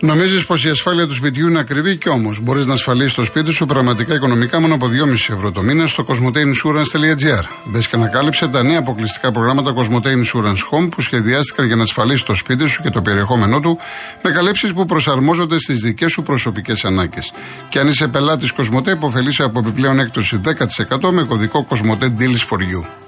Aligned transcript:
Νομίζεις 0.00 0.46
πως 0.46 0.64
η 0.64 0.68
ασφάλεια 0.68 1.06
του 1.06 1.14
σπιτιού 1.14 1.48
είναι 1.48 1.58
ακριβή 1.58 1.96
και 1.96 2.08
όμως 2.08 2.40
μπορείς 2.40 2.66
να 2.66 2.72
ασφαλίσεις 2.72 3.14
το 3.14 3.24
σπίτι 3.24 3.52
σου 3.52 3.66
πραγματικά 3.66 4.14
οικονομικά 4.14 4.60
μόνο 4.60 4.74
από 4.74 4.86
2,5 4.86 5.34
ευρώ 5.34 5.50
το 5.50 5.62
μήνα 5.62 5.86
στο 5.86 6.06
cosmoteinsurance.gr. 6.08 7.44
Μπες 7.64 7.88
και 7.88 7.96
ανακάλυψε 7.96 8.48
τα 8.48 8.62
νέα 8.62 8.78
αποκλειστικά 8.78 9.32
προγράμματα 9.32 9.74
Cosmote 9.74 10.06
Insurance 10.06 10.62
Home 10.70 10.88
που 10.90 11.00
σχεδιάστηκαν 11.00 11.66
για 11.66 11.76
να 11.76 11.82
ασφαλίσεις 11.82 12.22
το 12.22 12.34
σπίτι 12.34 12.66
σου 12.66 12.82
και 12.82 12.90
το 12.90 13.02
περιεχόμενό 13.02 13.60
του 13.60 13.78
με 14.22 14.30
καλύψει 14.30 14.72
που 14.72 14.84
προσαρμόζονται 14.84 15.58
στις 15.58 15.80
δικές 15.80 16.10
σου 16.10 16.22
προσωπικές 16.22 16.84
ανάγκες. 16.84 17.32
Και 17.68 17.78
αν 17.78 17.88
είσαι 17.88 18.08
πελάτης 18.08 18.52
Cosmote, 18.56 18.88
υποφελείσαι 18.88 19.42
από 19.42 19.58
επιπλέον 19.58 19.98
έκπτωση 19.98 20.40
10% 20.44 21.10
με 21.10 21.22
κωδικό 21.22 21.66
Cosmote 21.68 22.04
Deals 22.04 22.48
for 22.50 22.58
You. 22.58 23.05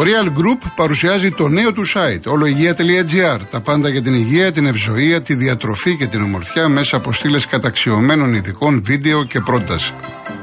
Το 0.00 0.06
Real 0.06 0.26
Group 0.26 0.70
παρουσιάζει 0.76 1.30
το 1.30 1.48
νέο 1.48 1.72
του 1.72 1.86
site 1.86 2.22
ολογία.gr. 2.26 3.38
Τα 3.50 3.60
πάντα 3.60 3.88
για 3.88 4.02
την 4.02 4.14
υγεία, 4.14 4.52
την 4.52 4.66
ευζοία, 4.66 5.22
τη 5.22 5.34
διατροφή 5.34 5.96
και 5.96 6.06
την 6.06 6.22
ομορφιά 6.22 6.68
μέσα 6.68 6.96
από 6.96 7.12
στήλες 7.12 7.46
καταξιωμένων 7.46 8.34
ειδικών, 8.34 8.82
βίντεο 8.84 9.24
και 9.24 9.40
πρόταση. 9.40 9.92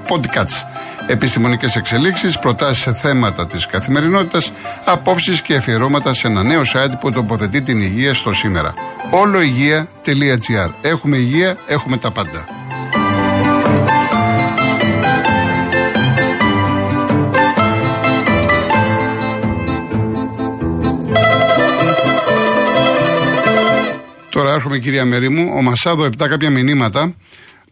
Podcasts. 0.07 0.65
Επιστημονικές 1.07 1.75
εξελίξεις, 1.75 2.39
προτάσεις 2.39 2.83
σε 2.83 2.93
θέματα 2.93 3.47
της 3.47 3.65
καθημερινότητας, 3.65 4.51
απόψεις 4.85 5.41
και 5.41 5.55
αφιερώματα 5.55 6.13
σε 6.13 6.27
ένα 6.27 6.43
νέο 6.43 6.61
site 6.73 6.93
που 6.99 7.11
τοποθετεί 7.11 7.61
την 7.61 7.81
υγεία 7.81 8.13
στο 8.13 8.33
σήμερα. 8.33 8.73
ολογία.gr. 9.11 10.69
Έχουμε 10.81 11.17
υγεία, 11.17 11.57
έχουμε 11.67 11.97
τα 11.97 12.11
πάντα. 12.11 12.56
Έρχομαι 24.57 24.79
κυρία 24.79 25.05
Μέρη 25.05 25.29
μου. 25.29 25.51
Ο 25.55 25.61
Μασάδο 25.61 26.05
7 26.05 26.09
κάποια 26.29 26.49
μηνύματα. 26.49 27.15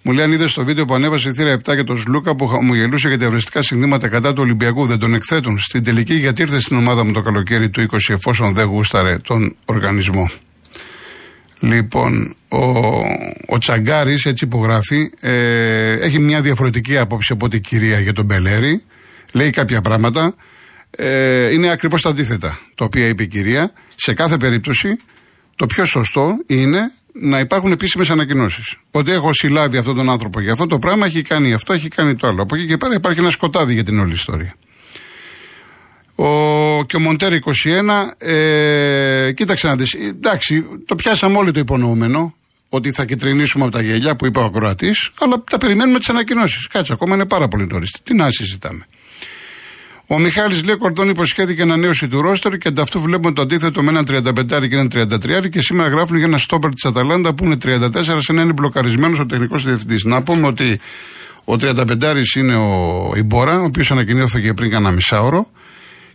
Μου 0.02 0.12
λέει 0.12 0.24
αν 0.24 0.32
είδες 0.32 0.52
στο 0.52 0.64
βίντεο 0.64 0.86
που 0.86 0.94
ανέβασε 0.94 1.30
η 1.30 1.34
θύρα 1.34 1.58
7 1.66 1.74
για 1.74 1.84
τον 1.84 1.98
Σλούκα 1.98 2.36
που 2.36 2.60
μου 2.62 2.74
γελούσε 2.74 3.08
για 3.08 3.20
τα 3.20 3.26
ευριστικά 3.26 3.62
συνδύματα 3.62 4.08
κατά 4.08 4.34
του 4.34 4.42
Ολυμπιακού. 4.42 4.86
Δεν 4.86 5.00
τον 5.00 5.14
εκθέτουν 5.14 5.60
στην 5.60 5.84
τελική 5.84 6.14
γιατί 6.14 6.42
ήρθε 6.42 6.60
στην 6.60 6.78
ομάδα 6.78 7.04
μου 7.04 7.12
το 7.12 7.22
καλοκαίρι 7.22 7.70
του 7.70 7.86
20 7.92 7.98
εφόσον 8.08 8.54
δεν 8.54 8.66
γούσταρε 8.66 9.18
τον 9.18 9.56
οργανισμό. 9.66 10.30
Λοιπόν, 11.60 12.36
ο, 12.48 12.58
ο 13.48 13.58
Τσαγκάρης, 13.58 14.26
έτσι 14.26 14.46
υπογράφει, 14.46 15.10
ε, 15.20 15.92
έχει 15.92 16.20
μια 16.20 16.42
διαφορετική 16.42 16.98
άποψη 16.98 17.34
από 17.34 17.48
την 17.48 17.62
κυρία 17.62 18.00
για 18.00 18.14
τον 18.14 18.26
Μπελέρη. 18.26 18.84
Λέει 19.34 19.50
κάποια 19.50 19.82
πράγματα. 19.82 20.36
Ε, 20.92 21.52
είναι 21.52 21.70
ακριβώς 21.70 22.02
τα 22.02 22.10
αντίθετα 22.10 22.60
το 22.76 22.84
οποία 22.84 23.08
είπε 23.08 23.24
η 23.24 23.28
κυρία. 23.28 23.72
Σε 23.96 24.14
κάθε 24.14 24.38
περίπτωση 24.38 24.98
το 25.56 25.66
πιο 25.66 25.86
σωστό 25.86 26.38
είναι 26.46 26.92
να 27.14 27.40
υπάρχουν 27.40 27.72
επίσημες 27.72 28.10
ανακοινώσεις. 28.10 28.76
Ότι 28.92 29.12
έχω 29.12 29.34
συλλάβει 29.34 29.78
αυτόν 29.78 29.96
τον 29.96 30.10
άνθρωπο 30.10 30.40
για 30.40 30.52
αυτό 30.52 30.68
το 30.68 30.80
πράγμα, 30.80 31.06
έχει 31.06 31.22
κάνει 31.22 31.54
αυτό, 31.54 31.74
έχει 31.74 31.88
κάνει 31.88 32.16
το 32.16 32.28
άλλο. 32.28 32.42
Από 32.42 32.56
εκεί 32.56 32.66
και 32.66 32.78
πέρα 32.78 32.94
υπάρχει 32.94 33.20
ένα 33.20 33.30
σκοτάδι 33.30 33.74
για 33.74 33.84
την 33.84 34.00
όλη 34.00 34.14
ιστορία. 34.14 34.56
Ο, 36.16 36.84
και 36.84 36.96
ο 36.96 37.00
Μοντέρ 37.00 37.34
21, 37.34 38.28
ε, 38.28 39.32
κοίταξε 39.32 39.68
να 39.68 39.76
δεις, 39.76 39.94
εντάξει, 39.94 40.66
το 40.86 40.96
πιάσαμε 40.96 41.38
όλοι 41.38 41.52
το 41.52 41.60
υπονοούμενο, 41.60 42.36
ότι 42.70 42.92
θα 42.92 43.06
κυτρινίσουμε 43.06 43.64
από 43.64 43.74
τα 43.74 43.82
γελιά 43.82 44.16
που 44.16 44.26
είπε 44.26 44.40
ο 44.40 44.44
ακροατής, 44.44 45.12
αλλά 45.20 45.44
τα 45.50 45.58
περιμένουμε 45.58 46.00
τις 46.00 46.10
ανακοινώσεις. 46.10 46.68
Κάτσε, 46.68 46.94
ακόμα 46.94 47.16
είναι 47.16 47.26
πάρα 47.26 47.48
πολύ 47.48 47.68
νωρίς. 47.68 47.98
Τι 48.04 48.14
να 48.14 48.32
συζητάμε. 48.32 48.86
Ο 50.08 50.20
Μιχάλης 50.20 50.64
λέει 50.64 50.76
Κορδόν 50.76 51.10
υποσχέθηκε 51.10 51.62
ανανέωση 51.62 52.08
του 52.08 52.22
ρόστερ 52.22 52.58
και 52.58 52.68
ανταυτού 52.68 53.02
βλέπουμε 53.02 53.34
το 53.34 53.42
αντίθετο 53.42 53.84
με 53.84 53.90
έναν 53.90 54.06
35 54.10 54.68
και 54.70 54.76
έναν 54.76 54.92
33 54.94 55.50
και 55.50 55.62
σήμερα 55.62 55.90
γράφουν 55.90 56.18
για 56.18 56.26
ένα 56.26 56.38
στόπερ 56.38 56.74
της 56.74 56.86
Αταλάντα 56.86 57.34
που 57.34 57.46
είναι 57.46 57.58
34 57.66 58.18
σε 58.18 58.34
να 58.34 58.42
είναι 58.42 58.54
μπλοκαρισμένος 58.54 59.20
ο 59.20 59.26
τεχνικός 59.26 59.64
διευθυντής. 59.64 60.04
Να 60.04 60.24
πούμε 60.24 60.48
ότι 60.48 60.80
ο 61.46 61.54
35 61.54 62.38
είναι 62.38 62.56
ο 62.56 63.14
Ιμπόρα, 63.16 63.62
ο 63.62 63.64
οποίος 63.64 63.92
ανακοινώθηκε 63.92 64.54
πριν 64.54 64.72
κανένα 64.72 64.94
μισάωρο. 64.94 65.52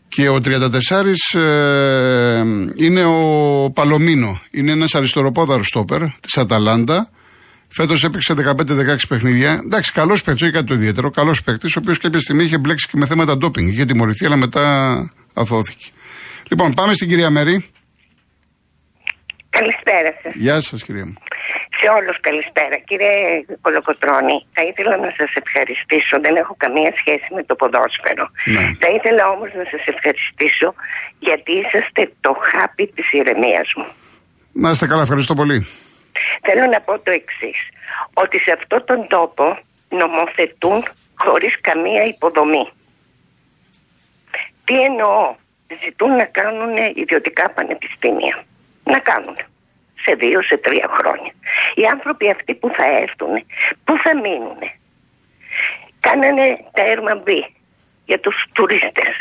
Και 0.08 0.28
ο 0.28 0.38
34 0.44 1.38
ε, 1.38 2.42
είναι 2.74 3.04
ο 3.04 3.70
Παλομίνο. 3.74 4.40
Είναι 4.50 4.72
ένας 4.72 4.94
αριστεροπόδαρος 4.94 5.66
στόπερ 5.66 6.00
της 6.20 6.36
Αταλάντα 6.36 7.10
Φέτος 7.72 8.04
έπαιξε 8.04 8.34
15-16 8.34 9.08
παιχνίδια. 9.08 9.60
Εντάξει, 9.64 9.92
καλός 9.92 10.22
παίκτης, 10.22 10.42
όχι 10.42 10.52
κάτι 10.52 10.66
το 10.66 10.74
ιδιαίτερο. 10.74 11.10
Καλός 11.10 11.42
παίκτης, 11.42 11.76
ο 11.76 11.78
οποίος 11.82 11.98
κάποια 11.98 12.20
στιγμή 12.20 12.44
είχε 12.44 12.58
μπλέξει 12.58 12.88
και 12.90 12.96
με 12.96 13.06
θέματα 13.06 13.36
ντόπινγκ. 13.36 13.68
Είχε 13.68 13.84
τιμωρηθεί, 13.84 14.26
αλλά 14.26 14.36
μετά 14.36 14.64
αθώθηκε. 15.34 15.86
Λοιπόν, 16.50 16.74
πάμε 16.74 16.92
στην 16.94 17.08
κυρία 17.08 17.30
Μέρη. 17.30 17.70
Καλησπέρα 19.50 20.10
σας. 20.22 20.32
Γεια 20.34 20.60
σας, 20.60 20.82
κυρία 20.82 21.06
μου. 21.06 21.14
Σε 21.80 21.86
όλους 21.98 22.16
καλησπέρα. 22.28 22.76
Κύριε 22.88 23.14
Κολοκοτρώνη, 23.64 24.36
θα 24.56 24.62
ήθελα 24.70 24.94
να 25.04 25.10
σας 25.18 25.30
ευχαριστήσω. 25.42 26.14
Δεν 26.24 26.34
έχω 26.42 26.54
καμία 26.64 26.92
σχέση 27.00 27.28
με 27.36 27.42
το 27.48 27.54
ποδόσφαιρο. 27.60 28.26
Ναι. 28.54 28.64
Θα 28.82 28.88
ήθελα 28.96 29.24
όμως 29.34 29.50
να 29.60 29.64
σας 29.72 29.82
ευχαριστήσω 29.92 30.68
γιατί 31.28 31.52
είσαστε 31.62 32.02
το 32.24 32.32
χάπι 32.50 32.84
της 32.94 33.06
ηρεμίας 33.18 33.68
μου. 33.76 33.88
Να 34.62 34.70
είστε 34.70 34.86
καλά, 34.86 35.02
ευχαριστώ 35.02 35.34
πολύ. 35.34 35.66
Θέλω 36.42 36.66
να 36.66 36.80
πω 36.80 36.98
το 36.98 37.10
εξής. 37.10 37.68
Ότι 38.14 38.38
σε 38.38 38.52
αυτόν 38.52 38.84
τον 38.84 39.06
τόπο 39.08 39.58
νομοθετούν 39.88 40.84
χωρίς 41.14 41.60
καμία 41.60 42.04
υποδομή. 42.04 42.68
Τι 44.64 44.82
εννοώ. 44.82 45.34
Ζητούν 45.84 46.16
να 46.16 46.24
κάνουν 46.24 46.76
ιδιωτικά 46.94 47.50
πανεπιστήμια. 47.50 48.42
Να 48.84 48.98
κάνουν. 48.98 49.36
Σε 50.02 50.14
δύο, 50.14 50.42
σε 50.42 50.56
τρία 50.56 50.88
χρόνια. 50.98 51.32
Οι 51.74 51.84
άνθρωποι 51.84 52.30
αυτοί 52.30 52.54
που 52.54 52.70
θα 52.74 52.84
έρθουν, 52.84 53.44
πού 53.84 53.98
θα 53.98 54.16
μείνουν. 54.16 54.58
Κάνανε 56.00 56.64
τα 56.72 56.82
Airbnb 56.86 57.28
για 58.04 58.20
τους 58.20 58.46
τουρίστες. 58.52 59.20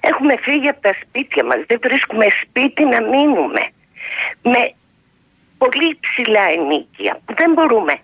Έχουμε 0.00 0.36
φύγει 0.36 0.68
από 0.68 0.80
τα 0.80 0.94
σπίτια 1.02 1.44
μας. 1.44 1.58
Δεν 1.66 1.78
βρίσκουμε 1.82 2.26
σπίτι 2.42 2.84
να 2.84 3.00
μείνουμε. 3.00 3.68
Με 4.42 4.72
πολύ 5.58 5.98
ψηλά 6.04 6.44
ενίκεια 6.56 7.12
που 7.24 7.32
δεν 7.40 7.52
μπορούμε 7.52 7.94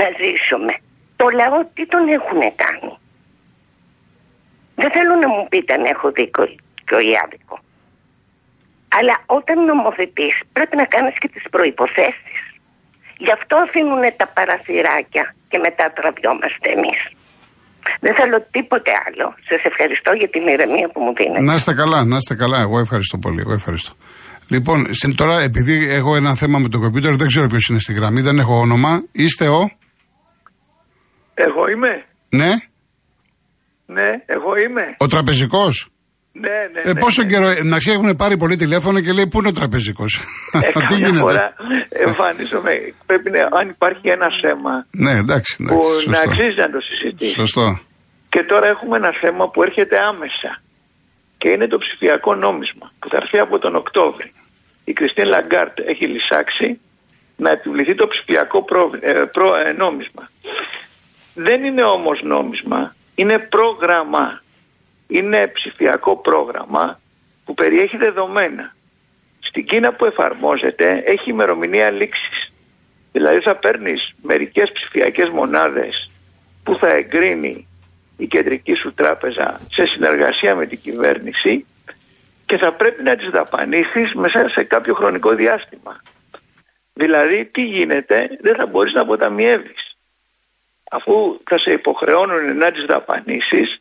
να 0.00 0.06
ζήσουμε. 0.20 0.74
Το 1.16 1.26
λαό 1.40 1.58
τι 1.74 1.86
τον 1.86 2.08
έχουν 2.18 2.40
κάνει; 2.64 2.92
Δεν 4.80 4.90
θέλω 4.96 5.14
να 5.22 5.28
μου 5.28 5.46
πείτε 5.48 5.72
αν 5.74 5.84
έχω 5.84 6.10
δίκιο 6.18 6.44
ή 7.10 7.12
άδικο. 7.24 7.56
Αλλά 8.98 9.14
όταν 9.26 9.64
νομοθετείς 9.64 10.34
πρέπει 10.52 10.76
να 10.76 10.84
κάνεις 10.84 11.18
και 11.18 11.28
τις 11.28 11.44
προϋποθέσεις. 11.50 12.38
Γι' 13.24 13.32
αυτό 13.38 13.56
αφήνουν 13.56 14.02
τα 14.16 14.26
παραθυράκια 14.36 15.34
και 15.50 15.58
μετά 15.58 15.92
τραβιόμαστε 15.96 16.68
εμείς. 16.76 17.00
Δεν 18.00 18.14
θέλω 18.14 18.38
τίποτε 18.50 18.92
άλλο. 19.06 19.26
Σας 19.48 19.62
ευχαριστώ 19.70 20.12
για 20.12 20.28
την 20.28 20.46
ηρεμία 20.46 20.88
που 20.92 21.00
μου 21.04 21.12
δίνετε. 21.14 21.40
Να 21.40 21.54
είστε 21.54 21.74
καλά, 21.74 22.04
να 22.04 22.16
είστε 22.16 22.34
καλά. 22.34 22.58
Εγώ 22.60 22.78
ευχαριστώ 22.78 23.18
πολύ. 23.18 23.40
Εγώ 23.40 23.52
ευχαριστώ. 23.52 23.92
Λοιπόν, 24.50 24.86
τώρα 25.16 25.40
επειδή 25.40 25.90
έχω 25.90 26.16
ένα 26.16 26.34
θέμα 26.34 26.58
με 26.58 26.68
το 26.68 26.78
κομπιούτερ, 26.78 27.16
δεν 27.16 27.26
ξέρω 27.26 27.46
ποιος 27.46 27.68
είναι 27.68 27.78
στη 27.78 27.92
γραμμή, 27.92 28.20
δεν 28.20 28.38
έχω 28.38 28.58
όνομα. 28.58 29.02
Είστε 29.12 29.48
ο; 29.48 29.70
Εγώ 31.34 31.68
είμαι. 31.68 32.04
Ναι. 32.28 32.52
Ναι, 33.86 34.08
εγώ 34.26 34.56
είμαι. 34.56 34.94
Ο 34.98 35.06
τραπεζικός; 35.06 35.88
Ναι, 36.32 36.48
ναι. 36.72 36.80
Ε, 36.90 36.92
ναι, 36.92 37.00
πόσο 37.00 37.22
ναι. 37.22 37.28
καιρό, 37.28 37.54
να 37.64 37.78
ξέρει, 37.78 37.96
έχουν 37.96 38.16
πάρει 38.16 38.36
πολύ 38.36 38.56
τηλέφωνο 38.56 39.00
και 39.00 39.12
λέει 39.12 39.26
Πού 39.26 39.38
είναι 39.38 39.48
ο 39.48 39.52
τραπεζικός; 39.52 40.20
Ε, 40.52 40.80
Τι 40.88 40.94
γίνεται; 40.94 41.18
Φορά 41.18 41.54
εμφανίζομαι. 41.88 42.70
Πρέπει 43.06 43.30
να, 43.30 43.58
αν 43.58 43.68
υπάρχει 43.68 44.08
ένα 44.08 44.28
θέμα. 44.40 44.86
Ναι, 44.90 45.10
εντάξει. 45.10 45.56
εντάξει 45.60 45.74
που 45.74 45.82
σωστό. 45.92 46.10
να 46.10 46.20
αξίζει 46.20 46.58
να 46.58 46.70
το 46.70 46.80
συζητήσεις. 46.80 47.34
Σωστό. 47.34 47.80
Και 48.28 48.42
τώρα 48.42 48.66
έχουμε 48.66 48.96
ένα 48.96 49.12
θέμα 49.20 49.50
που 49.50 49.62
έρχεται 49.62 49.96
άμεσα 50.10 50.50
και 51.38 51.48
είναι 51.48 51.66
το 51.66 51.78
ψηφιακό 51.78 52.34
νόμισμα 52.34 52.86
που 52.98 53.08
θα 53.08 53.16
έρθει 53.22 53.38
από 53.38 53.58
τον 53.58 53.74
Οκτώβρη. 53.76 54.28
Η 54.88 54.92
Κριστίν 54.92 55.26
Λαγκάρντ 55.26 55.78
έχει 55.78 56.06
λυσσάξει 56.06 56.80
να 57.36 57.50
επιβληθεί 57.50 57.94
το 57.94 58.06
ψηφιακό 58.06 58.62
προ, 58.62 58.90
ε, 59.00 59.12
προ, 59.12 59.56
ε, 59.56 59.72
νόμισμα. 59.72 60.28
Δεν 61.34 61.64
είναι 61.64 61.82
όμως 61.82 62.22
νόμισμα, 62.22 62.94
είναι 63.14 63.38
πρόγραμμα. 63.38 64.42
Είναι 65.06 65.46
ψηφιακό 65.46 66.16
πρόγραμμα 66.16 67.00
που 67.44 67.54
περιέχει 67.54 67.96
δεδομένα. 67.96 68.74
Στην 69.40 69.66
Κίνα 69.66 69.92
που 69.92 70.04
εφαρμόζεται 70.04 71.02
έχει 71.06 71.30
ημερομηνία 71.30 71.90
λήξης. 71.90 72.52
Δηλαδή 73.12 73.40
θα 73.40 73.56
παίρνεις 73.56 74.14
μερικές 74.22 74.72
ψηφιακές 74.72 75.28
μονάδες 75.28 76.10
που 76.62 76.76
θα 76.76 76.88
εγκρίνει 76.88 77.66
η 78.16 78.26
κεντρική 78.26 78.74
σου 78.74 78.94
τράπεζα 78.94 79.60
σε 79.72 79.86
συνεργασία 79.86 80.54
με 80.54 80.66
την 80.66 80.80
κυβέρνηση 80.80 81.64
και 82.48 82.58
θα 82.58 82.72
πρέπει 82.72 83.02
να 83.02 83.16
τις 83.16 83.28
δαπανίσεις 83.28 84.14
μέσα 84.14 84.48
σε 84.48 84.62
κάποιο 84.62 84.94
χρονικό 84.94 85.34
διάστημα. 85.34 86.02
Δηλαδή 86.94 87.44
τι 87.44 87.64
γίνεται, 87.64 88.28
δεν 88.40 88.56
θα 88.56 88.66
μπορείς 88.66 88.92
να 88.92 89.00
αποταμιεύεις. 89.00 89.96
Αφού 90.90 91.40
θα 91.44 91.58
σε 91.58 91.72
υποχρεώνουν 91.72 92.56
να 92.56 92.72
τις 92.72 92.84
δαπανίσεις 92.84 93.80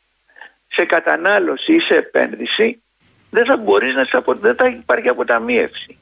σε 0.67 0.85
κατανάλωση 0.85 1.73
ή 1.73 1.79
σε 1.79 1.95
επένδυση, 1.95 2.81
δεν 3.29 3.45
θα 3.45 3.57
μπορείς 3.57 3.93
να 3.93 4.07
απο... 4.11 4.33
δεν 4.33 4.55
θα 4.55 4.67
υπάρχει 4.67 5.07
αποταμίευση. 5.07 5.97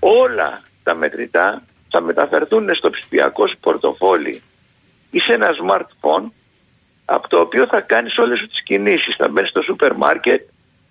Όλα 0.00 0.62
τα 0.82 0.94
μετρητά 0.94 1.62
θα 1.90 2.00
μεταφερθούν 2.00 2.74
στο 2.74 2.90
ψηφιακό 2.90 3.46
σου 3.46 3.58
πορτοφόλι 3.58 4.42
ή 5.10 5.18
σε 5.18 5.32
ένα 5.32 5.50
smartphone 5.62 6.24
από 7.04 7.28
το 7.28 7.40
οποίο 7.40 7.66
θα 7.66 7.80
κάνεις 7.80 8.18
όλες 8.18 8.46
τις 8.48 8.62
κινήσεις. 8.62 9.16
Θα 9.16 9.28
μπαίνεις 9.28 9.50
στο 9.50 9.62
σούπερ 9.62 9.94
μάρκετ, 9.94 10.48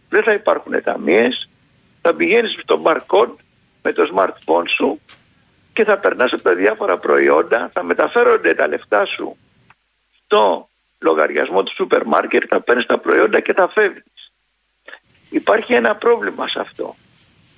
δεν 0.09 0.23
θα 0.23 0.33
υπάρχουν 0.33 0.83
ταμείες, 0.83 1.49
θα 2.01 2.13
πηγαίνεις 2.13 2.51
στο 2.51 2.81
barcode 2.83 3.35
με 3.83 3.93
το 3.93 4.11
smartphone 4.15 4.67
σου 4.67 4.99
και 5.73 5.83
θα 5.83 5.97
περνάς 5.97 6.33
από 6.33 6.41
τα 6.41 6.53
διάφορα 6.53 6.97
προϊόντα, 6.97 7.69
θα 7.73 7.83
μεταφέρονται 7.83 8.53
τα 8.53 8.67
λεφτά 8.67 9.05
σου 9.05 9.37
στο 10.23 10.67
λογαριασμό 10.99 11.63
του 11.63 11.73
σούπερ 11.73 12.05
μάρκετ, 12.05 12.43
θα 12.47 12.61
παίρνεις 12.61 12.85
τα 12.85 12.97
προϊόντα 12.97 13.39
και 13.39 13.53
θα 13.53 13.69
φεύγεις. 13.69 14.31
Υπάρχει 15.29 15.73
ένα 15.73 15.95
πρόβλημα 15.95 16.47
σε 16.47 16.59
αυτό, 16.59 16.95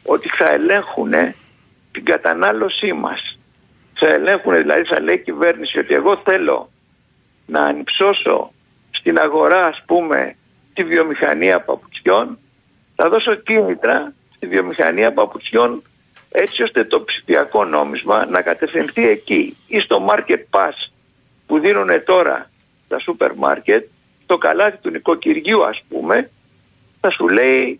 ότι 0.04 0.30
θα 0.30 0.50
ελέγχουν 0.50 1.12
την 1.92 2.06
κατανάλωσή 2.06 2.94
μας. 2.94 3.40
Θα 3.94 4.08
ελέγχουν, 4.08 4.56
δηλαδή 4.56 4.84
θα 4.84 5.02
λέει 5.02 5.16
η 5.16 5.24
κυβέρνηση 5.24 5.80
ότι 5.80 5.94
εγώ 5.94 6.22
θέλω 6.24 6.72
να 7.46 7.62
ανυψώσω 7.62 8.52
στην 8.92 9.20
αγορά 9.20 9.66
ας 9.66 9.84
πούμε 9.86 10.36
τη 10.74 10.84
βιομηχανία 10.84 11.62
παπουτσιών, 11.62 12.38
θα 12.96 13.10
δώσω 13.10 13.36
κίνητρα 13.36 14.14
στη 14.36 14.48
βιομηχανία 14.48 15.14
παπουτσιών 15.14 15.82
έτσι 16.32 16.64
ώστε 16.64 16.84
το 16.84 17.02
ψηφιακό 17.02 17.66
νόμισμα 17.66 18.26
να 18.26 18.42
κατευθυνθεί 18.42 19.08
εκεί 19.08 19.58
ή 19.68 19.80
στο 19.80 20.08
market 20.10 20.44
pass 20.50 20.88
που 21.48 21.60
δίνουν 21.60 21.90
τώρα 22.06 22.50
τα 22.88 23.00
σούπερ 23.00 23.34
μάρκετ, 23.34 23.88
το 24.26 24.38
καλάθι 24.38 24.78
του 24.78 24.90
νοικοκυριού 24.90 25.66
ας 25.66 25.82
πούμε, 25.90 26.30
θα 27.02 27.10
σου 27.10 27.28
λέει 27.28 27.80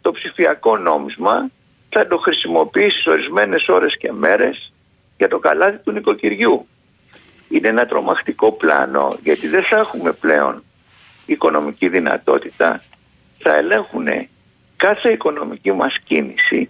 το 0.00 0.10
ψηφιακό 0.12 0.76
νόμισμα 0.76 1.50
θα 1.90 2.06
το 2.06 2.16
χρησιμοποιήσεις 2.18 3.06
ορισμένες 3.06 3.68
ώρες 3.68 3.96
και 3.96 4.12
μέρες 4.12 4.72
για 5.16 5.28
το 5.28 5.38
καλάθι 5.38 5.78
του 5.78 5.92
νοικοκυριού. 5.92 6.66
Είναι 7.48 7.68
ένα 7.68 7.86
τρομακτικό 7.86 8.52
πλάνο 8.52 9.16
γιατί 9.22 9.48
δεν 9.48 9.62
θα 9.62 9.76
έχουμε 9.76 10.12
πλέον 10.12 10.62
οικονομική 11.32 11.88
δυνατότητα. 11.88 12.82
Θα 13.38 13.56
ελέγχουν 13.56 14.06
κάθε 14.76 15.08
οικονομική 15.10 15.72
μας 15.72 15.98
κίνηση 16.04 16.68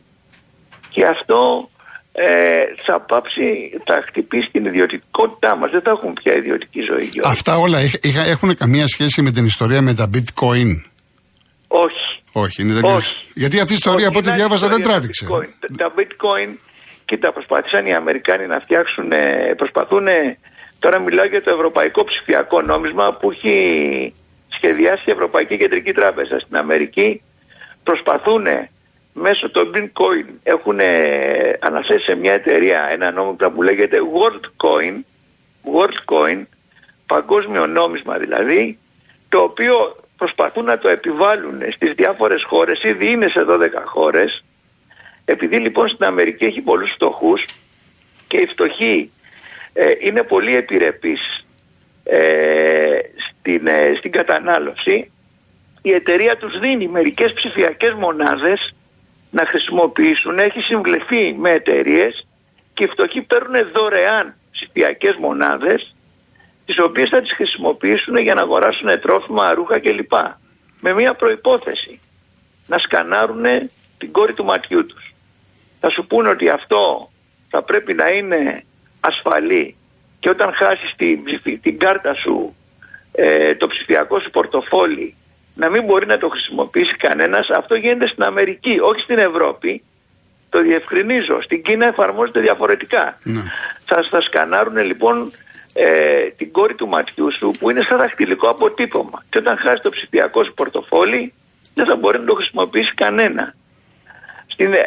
και 0.90 1.04
αυτό 1.06 1.70
ε, 2.12 2.82
θα 2.84 3.00
πάψει, 3.00 3.70
θα 3.84 4.04
χτυπήσει 4.06 4.48
την 4.52 4.64
ιδιωτικότητά 4.64 5.56
μας. 5.56 5.70
Δεν 5.70 5.80
θα 5.80 5.90
έχουμε 5.90 6.12
πια 6.12 6.36
ιδιωτική 6.36 6.80
ζωή. 6.80 7.10
Αυτά 7.24 7.56
όλα 7.56 7.78
έχουν 8.26 8.56
καμία 8.56 8.86
σχέση 8.86 9.22
με 9.22 9.30
την 9.30 9.44
ιστορία 9.44 9.82
με 9.82 9.94
τα 9.94 10.10
bitcoin; 10.14 10.70
Όχι. 11.68 12.22
Όχι, 12.32 12.62
είναι 12.62 12.80
Όχι. 12.82 13.14
Γιατί 13.34 13.60
αυτή 13.60 13.72
η 13.72 13.76
ιστορία 13.80 14.08
από 14.08 14.18
ό,τι 14.18 14.32
διάβαζα 14.32 14.68
δεν 14.68 14.82
τράβηξε. 14.82 15.26
Τα 15.76 15.92
bitcoin 15.96 16.56
και 17.04 17.18
τα 17.18 17.32
προσπάθησαν 17.32 17.86
οι 17.86 17.94
Αμερικάνοι 17.94 18.46
να 18.46 18.60
φτιάξουν, 18.60 19.08
προσπαθούν, 19.56 20.06
τώρα 20.78 20.98
μιλάω 20.98 21.26
για 21.26 21.42
το 21.42 21.50
ευρωπαϊκό 21.50 22.04
ψηφιακό 22.04 22.62
νόμισμα 22.62 23.16
που 23.20 23.30
έχει 23.30 23.54
σχεδιάσει 24.52 25.04
η 25.06 25.12
Ευρωπαϊκή 25.12 25.56
Κεντρική 25.56 25.92
Τράπεζα 25.92 26.38
στην 26.38 26.56
Αμερική. 26.56 27.22
Προσπαθούν 27.82 28.46
μέσω 29.12 29.50
των 29.50 29.72
bitcoin 29.74 30.24
έχουν 30.42 30.78
αναθέσει 31.58 32.04
σε 32.04 32.14
μια 32.14 32.32
εταιρεία 32.32 32.88
ένα 32.90 33.10
νόμισμα 33.10 33.50
που 33.50 33.62
λέγεται 33.62 33.98
WorldCoin, 34.14 34.94
WorldCoin, 35.74 36.42
παγκόσμιο 37.06 37.66
νόμισμα 37.66 38.18
δηλαδή, 38.18 38.78
το 39.28 39.38
οποίο 39.38 39.96
προσπαθούν 40.16 40.64
να 40.64 40.78
το 40.78 40.88
επιβάλλουν 40.88 41.62
στις 41.70 41.92
διάφορες 41.92 42.42
χώρες, 42.42 42.82
ήδη 42.82 43.10
είναι 43.10 43.28
σε 43.28 43.44
12 43.48 43.58
χώρες. 43.84 44.44
Επειδή 45.24 45.58
λοιπόν 45.58 45.88
στην 45.88 46.04
Αμερική 46.04 46.44
έχει 46.44 46.60
πολλούς 46.60 46.90
φτωχούς 46.90 47.44
και 48.28 48.36
οι 48.36 48.46
φτωχοί 48.46 49.10
ε, 49.72 49.92
είναι 50.00 50.22
πολύ 50.22 50.56
επιρρεπείς 50.56 51.44
ε, 52.04 52.98
στην, 53.40 53.66
ε, 53.66 53.94
στην 53.96 54.12
κατανάλωση, 54.12 55.12
η 55.82 55.90
εταιρεία 55.92 56.36
τους 56.36 56.58
δίνει 56.58 56.88
μερικές 56.88 57.32
ψηφιακές 57.32 57.92
μονάδες 57.92 58.74
να 59.30 59.46
χρησιμοποιήσουν, 59.46 60.38
έχει 60.38 60.60
συμβλεφεί 60.60 61.34
με 61.38 61.50
εταιρείες 61.50 62.26
και 62.74 62.84
οι 62.84 62.86
φτωχοί 62.86 63.22
παίρνουν 63.22 63.70
δωρεάν 63.72 64.34
ψηφιακές 64.52 65.16
μονάδες 65.16 65.94
τις 66.66 66.78
οποίες 66.78 67.08
θα 67.08 67.20
τις 67.20 67.32
χρησιμοποιήσουν 67.32 68.16
για 68.16 68.34
να 68.34 68.40
αγοράσουν 68.40 69.00
τρόφιμα, 69.00 69.54
ρούχα 69.54 69.78
κλπ. 69.78 70.12
Με 70.80 70.94
μία 70.94 71.14
προϋπόθεση, 71.14 72.00
να 72.66 72.78
σκανάρουν 72.78 73.44
την 73.98 74.12
κόρη 74.12 74.32
του 74.32 74.44
ματιού 74.44 74.86
τους. 74.86 75.14
Θα 75.80 75.88
σου 75.88 76.06
πούνε 76.06 76.28
ότι 76.28 76.48
αυτό 76.48 77.10
θα 77.48 77.62
πρέπει 77.62 77.94
να 77.94 78.08
είναι 78.08 78.64
ασφαλή 79.00 79.76
και 80.20 80.28
όταν 80.28 80.52
χάσεις 80.52 80.94
την, 80.96 81.20
την 81.62 81.78
κάρτα 81.78 82.14
σου, 82.14 82.54
ε, 83.12 83.54
το 83.54 83.66
ψηφιακό 83.66 84.20
σου 84.20 84.30
πορτοφόλι, 84.30 85.14
να 85.54 85.68
μην 85.68 85.84
μπορεί 85.84 86.06
να 86.06 86.18
το 86.18 86.28
χρησιμοποιήσει 86.28 86.96
κανένας, 86.96 87.50
αυτό 87.50 87.74
γίνεται 87.74 88.06
στην 88.06 88.22
Αμερική, 88.22 88.78
όχι 88.82 89.00
στην 89.00 89.18
Ευρώπη. 89.18 89.82
Το 90.48 90.62
διευκρινίζω. 90.62 91.40
Στην 91.42 91.62
Κίνα 91.62 91.86
εφαρμόζεται 91.86 92.40
διαφορετικά. 92.40 93.18
Ναι. 93.22 93.40
Θα, 93.84 94.02
θα 94.10 94.20
σκανάρουν 94.20 94.76
λοιπόν 94.76 95.32
ε, 95.72 96.24
την 96.36 96.52
κόρη 96.52 96.74
του 96.74 96.88
ματιού 96.88 97.32
σου 97.32 97.50
που 97.58 97.70
είναι 97.70 97.82
σαν 97.82 97.98
δαχτυλικό 97.98 98.48
αποτύπωμα. 98.48 99.24
Και 99.28 99.38
όταν 99.38 99.56
χάσει 99.56 99.82
το 99.82 99.90
ψηφιακό 99.90 100.44
σου 100.44 100.54
πορτοφόλι 100.54 101.32
δεν 101.74 101.86
θα 101.86 101.96
μπορεί 101.96 102.18
να 102.18 102.24
το 102.24 102.34
χρησιμοποιήσει 102.34 102.94
κανένα. 102.94 103.54
Στην, 104.52 104.72
ε, 104.72 104.80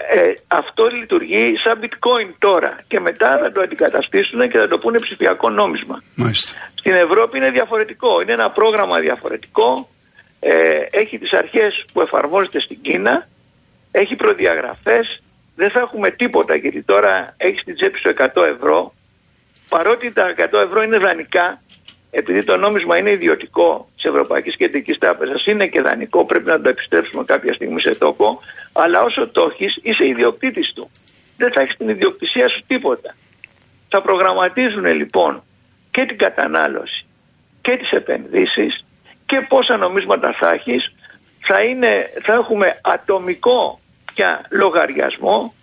αυτό 0.48 0.86
λειτουργεί 0.88 1.56
σαν 1.57 1.80
bitcoin 1.81 2.30
τώρα. 2.39 2.80
Και 2.88 3.00
μετά 3.00 3.38
θα 3.42 3.51
το 3.51 3.62
αντικαταστήσουν 3.62 4.50
και 4.50 4.57
θα 4.57 4.68
το 4.68 4.77
πούνε 4.77 5.00
ψηφιακό 5.00 5.50
νόμισμα. 5.50 6.04
Μάλιστα. 6.15 6.57
Στην 6.75 6.94
Ευρώπη 6.94 7.38
είναι 7.38 7.51
διαφορετικό, 7.51 8.21
είναι 8.21 8.31
ένα 8.31 8.50
πρόγραμμα 8.50 9.00
διαφορετικό, 9.00 9.89
ε, 10.39 10.54
έχει 10.92 11.18
τις 11.18 11.33
αρχές 11.33 11.86
που 11.94 12.01
εφαρμόζεται 12.01 12.60
στην 12.60 12.81
Κίνα, 12.81 13.27
έχει 13.92 14.15
προδιαγραφές, 14.15 15.21
δεν 15.56 15.69
θα 15.69 15.80
έχουμε 15.80 16.12
τίποτα 16.12 16.56
γιατί 16.56 16.81
τώρα 16.83 17.33
έχει 17.38 17.60
στην 17.60 17.75
τσέπη 17.75 18.00
σου 18.00 18.10
100 18.10 18.44
ευρώ. 18.56 18.94
Παρότι 19.69 20.13
τα 20.13 20.33
100 20.38 20.60
ευρώ 20.60 20.83
είναι 20.83 20.98
δανεικά, 20.98 21.62
επειδή 22.15 22.44
το 22.44 22.57
νόμισμα 22.57 22.98
είναι 22.98 23.12
ιδιωτικό 23.12 23.89
της 23.95 24.06
Ευρωπαϊκής 24.06 24.56
Κεντρικής 24.56 24.98
Τράπεζας, 24.98 25.45
είναι 25.45 25.68
και 25.68 25.81
δανεικό, 25.81 26.25
πρέπει 26.25 26.45
να 26.45 26.62
το 26.62 26.69
επιστρέψουμε 26.69 27.24
κάποια 27.24 27.54
στιγμή 27.54 27.81
σε 27.81 27.95
τόπο, 27.95 28.39
αλλά 28.74 29.03
όσο 29.03 29.27
το 29.27 29.50
έχεις, 29.51 29.79
είσαι 29.82 30.08
ιδιοκτήτης 30.08 30.74
του. 30.74 30.89
Δεν 31.38 31.51
θα 31.51 31.62
έχεις 31.62 31.77
την 31.77 31.89
ιδιοκτησία 31.89 32.48
σου 32.48 32.63
τίποτα. 32.67 33.15
Θα 33.89 34.01
προγραμματίζουν 34.01 34.86
λοιπόν 34.86 35.43
και 35.91 36.05
την 36.05 36.17
κατανάλωση 36.17 37.05
και 37.62 37.77
τις 37.77 37.91
επενδύσεις 37.91 38.86
και 39.25 39.46
πόσα 39.50 39.77
νομίσματα 39.77 40.34
θα 40.34 40.51
έχεις, 40.51 40.93
θα, 41.39 41.55
θα 42.22 42.34
έχουμε 42.34 42.79
ατομικό 42.82 43.79
πια 44.13 44.46
λογαριασμό 44.50 45.53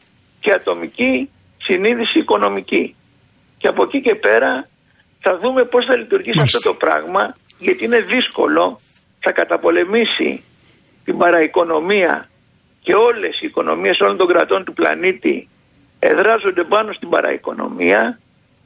και 0.40 0.52
ατομική 0.52 1.30
συνείδηση 1.62 2.19
οικονομική. 2.19 2.95
Και 3.59 3.69
από 3.69 3.83
εκεί 3.83 4.00
και 4.00 4.14
πέρα 4.14 4.69
θα 5.20 5.38
δούμε 5.38 5.64
πώς 5.64 5.84
θα 5.84 5.96
λειτουργήσει 5.96 6.40
αυτό 6.40 6.60
το 6.60 6.74
πράγμα 6.74 7.34
γιατί 7.58 7.84
είναι 7.84 8.00
δύσκολο, 8.00 8.80
θα 9.20 9.32
καταπολεμήσει 9.32 10.42
την 11.04 11.16
παραοικονομία 11.16 12.28
και 12.82 12.94
όλες 12.94 13.40
οι 13.40 13.46
οικονομίες 13.46 14.00
όλων 14.00 14.16
των 14.16 14.26
κρατών 14.26 14.64
του 14.64 14.72
πλανήτη. 14.72 15.48
Εδράζονται 15.98 16.64
πάνω 16.64 16.92
στην 16.92 17.08
παραοικονομία. 17.08 18.20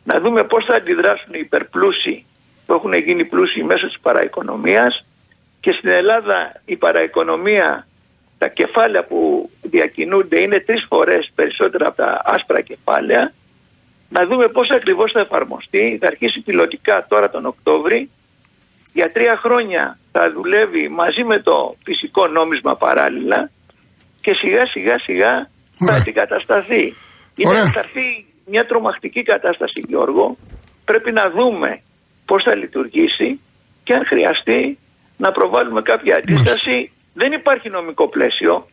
Να 0.04 0.20
δούμε 0.20 0.44
πώς 0.44 0.64
θα 0.64 0.74
αντιδράσουν 0.74 1.34
οι 1.34 1.38
υπερπλούσιοι 1.40 2.26
που 2.66 2.72
έχουν 2.72 2.92
γίνει 2.94 3.24
πλούσιοι 3.24 3.62
μέσω 3.62 3.86
της 3.86 3.98
παραοικονομίας. 4.00 5.04
Και 5.60 5.72
στην 5.72 5.88
Ελλάδα 5.90 6.60
η 6.64 6.76
παραοικονομία 6.76 7.86
τα 8.38 8.48
κεφάλαια 8.48 9.04
που 9.04 9.50
διακινούνται 9.62 10.40
είναι 10.40 10.60
τρεις 10.60 10.84
φορές 10.88 11.30
περισσότερα 11.34 11.86
από 11.86 11.96
τα 11.96 12.22
άσπρα 12.24 12.60
κεφάλαια 12.60 13.33
να 14.16 14.26
δούμε 14.26 14.48
πώς 14.48 14.70
ακριβώς 14.70 15.12
θα 15.12 15.20
εφαρμοστεί. 15.20 15.98
Θα 16.00 16.06
αρχίσει 16.06 16.40
πιλωτικά 16.40 17.06
τώρα 17.08 17.30
τον 17.30 17.46
Οκτώβρη. 17.46 18.10
Για 18.92 19.12
τρία 19.12 19.36
χρόνια 19.44 19.98
θα 20.12 20.32
δουλεύει 20.32 20.88
μαζί 20.88 21.24
με 21.24 21.38
το 21.38 21.76
φυσικό 21.84 22.26
νόμισμα 22.26 22.76
παράλληλα 22.76 23.50
και 24.20 24.34
σιγά 24.34 24.66
σιγά 24.66 24.98
σιγά 24.98 25.50
θα 25.86 25.94
αντικατασταθεί. 25.94 26.94
Είναι 27.36 27.70
θα 27.72 27.80
έρθει 27.80 28.26
μια 28.46 28.66
τρομακτική 28.66 29.22
κατάσταση 29.22 29.84
Γιώργο. 29.88 30.36
Πρέπει 30.84 31.12
να 31.12 31.30
δούμε 31.30 31.80
πώς 32.24 32.42
θα 32.42 32.54
λειτουργήσει 32.54 33.40
και 33.84 33.94
αν 33.94 34.04
χρειαστεί 34.06 34.78
να 35.16 35.32
προβάλλουμε 35.32 35.82
κάποια 35.82 36.16
αντίσταση. 36.16 36.92
Δεν 37.14 37.32
υπάρχει 37.32 37.68
νομικό 37.70 38.08
πλαίσιο. 38.08 38.66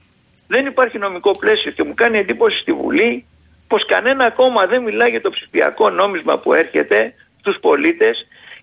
Δεν 0.48 0.65
υπάρχει 0.65 0.98
νομικό 0.98 1.31
πλαίσιο 1.38 1.71
και 1.71 1.83
μου 1.83 1.93
κάνει 1.93 2.17
εντύπωση 2.17 2.60
στη 2.60 2.71
Βουλή 2.74 3.25
πως 3.72 3.84
κανένα 3.94 4.25
κόμμα 4.40 4.62
δεν 4.72 4.80
μιλάει 4.88 5.10
για 5.16 5.22
το 5.25 5.30
ψηφιακό 5.36 5.86
νόμισμα 6.00 6.34
που 6.42 6.50
έρχεται 6.63 7.00
στους 7.42 7.58
πολίτες 7.66 8.16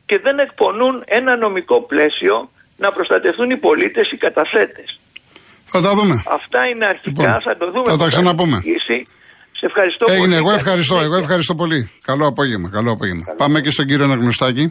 και 0.09 0.17
δεν 0.25 0.37
εκπονούν 0.47 0.95
ένα 1.19 1.33
νομικό 1.45 1.77
πλαίσιο 1.91 2.35
να 2.83 2.89
προστατευτούν 2.97 3.49
οι 3.55 3.59
πολίτες, 3.67 4.07
οι 4.13 4.17
καταθέτες. 4.27 4.89
Θα 5.73 5.81
τα 5.87 5.91
δούμε. 5.97 6.15
Αυτά 6.39 6.61
είναι 6.71 6.87
αρχικά, 6.95 7.23
Λοιπόν, 7.23 7.41
θα 7.49 7.55
το 7.61 7.67
δούμε. 7.75 7.89
θα 7.93 7.97
τα 7.97 8.05
πώς 8.05 8.13
ξαναπούμε. 8.15 8.57
λειτουργήσει. 8.57 8.99
Σε 9.59 9.67
ευχαριστώ 9.71 10.05
Έγινε, 10.09 10.21
πολύ. 10.25 10.35
εγώ 10.43 10.49
Καλή 10.51 10.59
ευχαριστώ, 10.63 10.95
εγώ 10.95 11.03
συνέχεια. 11.03 11.25
ευχαριστώ 11.25 11.55
πολύ. 11.55 11.81
Καλό 12.11 12.25
απόγευμα, 12.33 12.69
καλό 12.77 12.91
απόγευμα. 12.97 13.25
Πάμε 13.43 13.61
και 13.61 13.71
στον 13.71 13.87
κύριο 13.87 14.05
Αναγνωστάκη. 14.05 14.65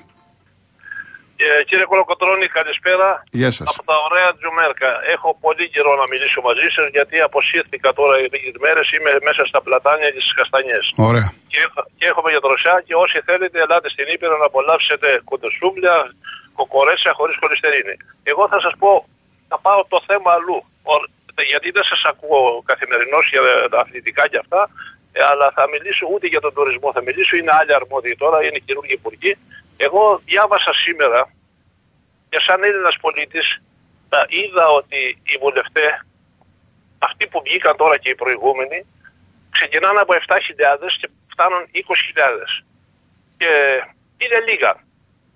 Ε, 1.46 1.64
κύριε 1.70 1.86
Κολοκοτρώνη, 1.92 2.48
καλησπέρα. 2.58 3.08
Γεια 3.42 3.52
σας. 3.58 3.66
Από 3.72 3.84
τα 3.90 3.96
ωραία 4.08 4.30
Τζουμέρκα. 4.38 4.92
Έχω 5.16 5.30
πολύ 5.46 5.66
καιρό 5.74 5.92
να 6.02 6.06
μιλήσω 6.12 6.40
μαζί 6.50 6.68
σας 6.76 6.86
γιατί 6.96 7.16
αποσύρθηκα 7.28 7.90
τώρα 8.00 8.14
λίγες 8.18 8.58
μέρες. 8.66 8.86
Είμαι 8.96 9.12
μέσα 9.28 9.44
στα 9.50 9.60
πλατάνια 9.66 10.10
και 10.14 10.22
στις 10.24 10.34
καστανιές. 10.40 10.86
Ωραία. 11.10 11.28
Και, 11.52 11.60
έχω- 11.66 11.86
και 11.98 12.06
έχουμε 12.12 12.30
για 12.34 12.42
δροσιά 12.46 12.76
και 12.88 12.96
όσοι 13.04 13.18
θέλετε, 13.28 13.58
ελάτε 13.66 13.90
στην 13.96 14.06
Ήπειρο 14.14 14.36
να 14.42 14.46
απολαύσετε 14.52 15.08
κοντοσούμπλια, 15.30 15.96
κοκορέσια 16.60 17.12
χωρίς 17.20 17.36
χολυστερίνη. 17.42 17.96
Εγώ 18.32 18.44
θα 18.52 18.60
σας 18.66 18.74
πω, 18.82 18.92
θα 19.52 19.58
πάω 19.66 19.80
το 19.94 20.00
θέμα 20.10 20.30
αλλού. 20.38 20.58
Ο- 20.92 21.06
γιατί 21.52 21.68
δεν 21.78 21.84
σας 21.92 22.02
ακούω 22.12 22.64
καθημερινώς 22.72 23.24
για 23.34 23.42
τα 23.74 23.80
αθλητικά 23.84 24.24
και 24.32 24.40
αυτά, 24.44 24.62
ε, 25.18 25.24
αλλά 25.32 25.48
θα 25.58 25.64
μιλήσω 25.74 26.06
ούτε 26.14 26.28
για 26.34 26.42
τον 26.46 26.54
τουρισμό. 26.54 26.90
Θα 26.98 27.02
μιλήσω, 27.08 27.34
είναι 27.36 27.52
άλλοι 27.60 27.74
αρμόδιοι 27.80 28.16
τώρα, 28.24 28.38
είναι 28.46 28.60
καινούργιοι 28.68 28.96
υπουργοί. 29.02 29.34
Εγώ 29.78 30.22
διάβασα 30.26 30.74
σήμερα 30.74 31.34
και 32.30 32.40
σαν 32.40 32.64
Έλληνας 32.64 32.98
πολίτης, 32.98 33.62
είδα 34.28 34.68
ότι 34.68 35.22
οι 35.24 35.38
βουλευτές, 35.40 36.06
αυτοί 36.98 37.28
που 37.28 37.42
βγήκαν 37.46 37.76
τώρα 37.78 37.98
και 37.98 38.10
οι 38.10 38.16
προηγούμενοι, 38.16 38.86
ξεκινάνε 39.50 40.00
από 40.00 40.14
7.000 40.14 40.98
και 41.00 41.10
φτάνουν 41.32 41.62
20.000. 41.72 42.66
Και 43.38 43.52
είναι 44.18 44.40
λίγα. 44.50 44.86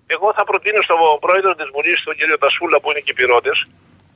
Εγώ 0.06 0.32
θα 0.34 0.44
προτείνω 0.44 0.82
στον 0.82 0.98
πρόεδρο 1.20 1.54
της 1.54 1.68
Βουλής, 1.74 2.02
τον 2.02 2.16
κύριο 2.16 2.38
Τασούλα, 2.38 2.80
που 2.80 2.90
είναι 2.90 3.00
και 3.00 3.12
πυρότε, 3.12 3.50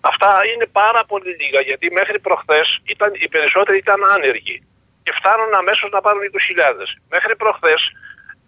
αυτά 0.01 0.41
είναι 0.55 0.67
πάρα 0.67 1.05
πολύ 1.05 1.37
λίγα. 1.41 1.61
Γιατί 1.61 1.91
μέχρι 1.93 2.19
προχθές 2.21 2.81
οι 3.23 3.29
περισσότεροι 3.29 3.79
ήταν 3.79 4.05
άνεργοι 4.15 4.63
και 5.03 5.13
φτάνουν 5.13 5.55
αμέσως 5.55 5.91
να 5.91 6.01
πάρουν 6.01 6.23
20.000. 6.23 6.87
Μέχρι 7.09 7.37
προχθές 7.37 7.93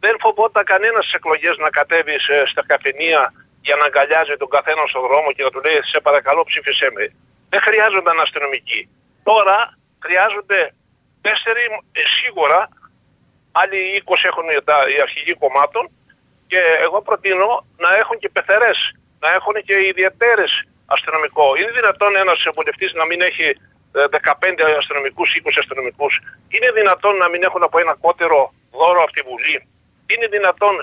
δεν 0.00 0.14
φοβόταν 0.20 0.64
κανένας 0.64 1.02
στις 1.04 1.14
εκλογές 1.20 1.56
να 1.56 1.70
κατέβει 1.70 2.20
σε- 2.20 2.46
στα 2.46 2.62
καφενεία 2.66 3.32
για 3.66 3.76
να 3.76 3.84
αγκαλιάζει 3.84 4.36
τον 4.42 4.48
καθένα 4.48 4.82
στον 4.86 5.02
δρόμο 5.08 5.28
και 5.32 5.42
να 5.42 5.50
του 5.50 5.60
λέει: 5.64 5.80
Σε 5.92 6.00
παρακαλώ, 6.00 6.42
ψήφισέ 6.44 6.88
με. 6.94 7.04
Δεν 7.48 7.60
χρειάζονταν 7.60 8.20
αστυνομικοί. 8.20 8.80
Τώρα 9.22 9.56
χρειάζονται 10.04 10.60
τέσσερι 11.20 11.64
ε, 11.92 12.00
σίγουρα, 12.18 12.68
άλλοι 13.52 14.02
20 14.06 14.14
έχουν 14.30 14.46
τα, 14.64 14.76
οι 14.96 15.00
αρχηγοί 15.00 15.34
κομμάτων 15.34 15.90
και 16.46 16.60
εγώ 16.86 17.02
προτείνω 17.02 17.66
να 17.76 17.96
έχουν 17.96 18.18
και 18.18 18.28
πεθερές, 18.28 18.78
να 19.20 19.28
έχουν 19.38 19.54
και 19.66 19.76
ιδιαίτερε 19.92 20.44
αστυνομικό. 20.86 21.46
Είναι 21.58 21.70
δυνατόν 21.70 22.16
ένας 22.16 22.38
βουλευτής 22.54 22.92
να 22.92 23.04
μην 23.06 23.20
έχει 23.20 23.46
ε, 23.92 24.04
15 24.10 24.76
αστυνομικούς, 24.78 25.28
20 25.44 25.50
αστυνομικούς. 25.58 26.20
Είναι 26.48 26.70
δυνατόν 26.70 27.16
να 27.16 27.28
μην 27.28 27.42
έχουν 27.42 27.62
από 27.62 27.78
ένα 27.78 27.94
κότερο 28.00 28.52
δώρο 28.70 29.02
από 29.02 29.12
τη 29.12 29.22
Βουλή. 29.22 29.68
Είναι 30.12 30.26
δυνατόν 30.26 30.74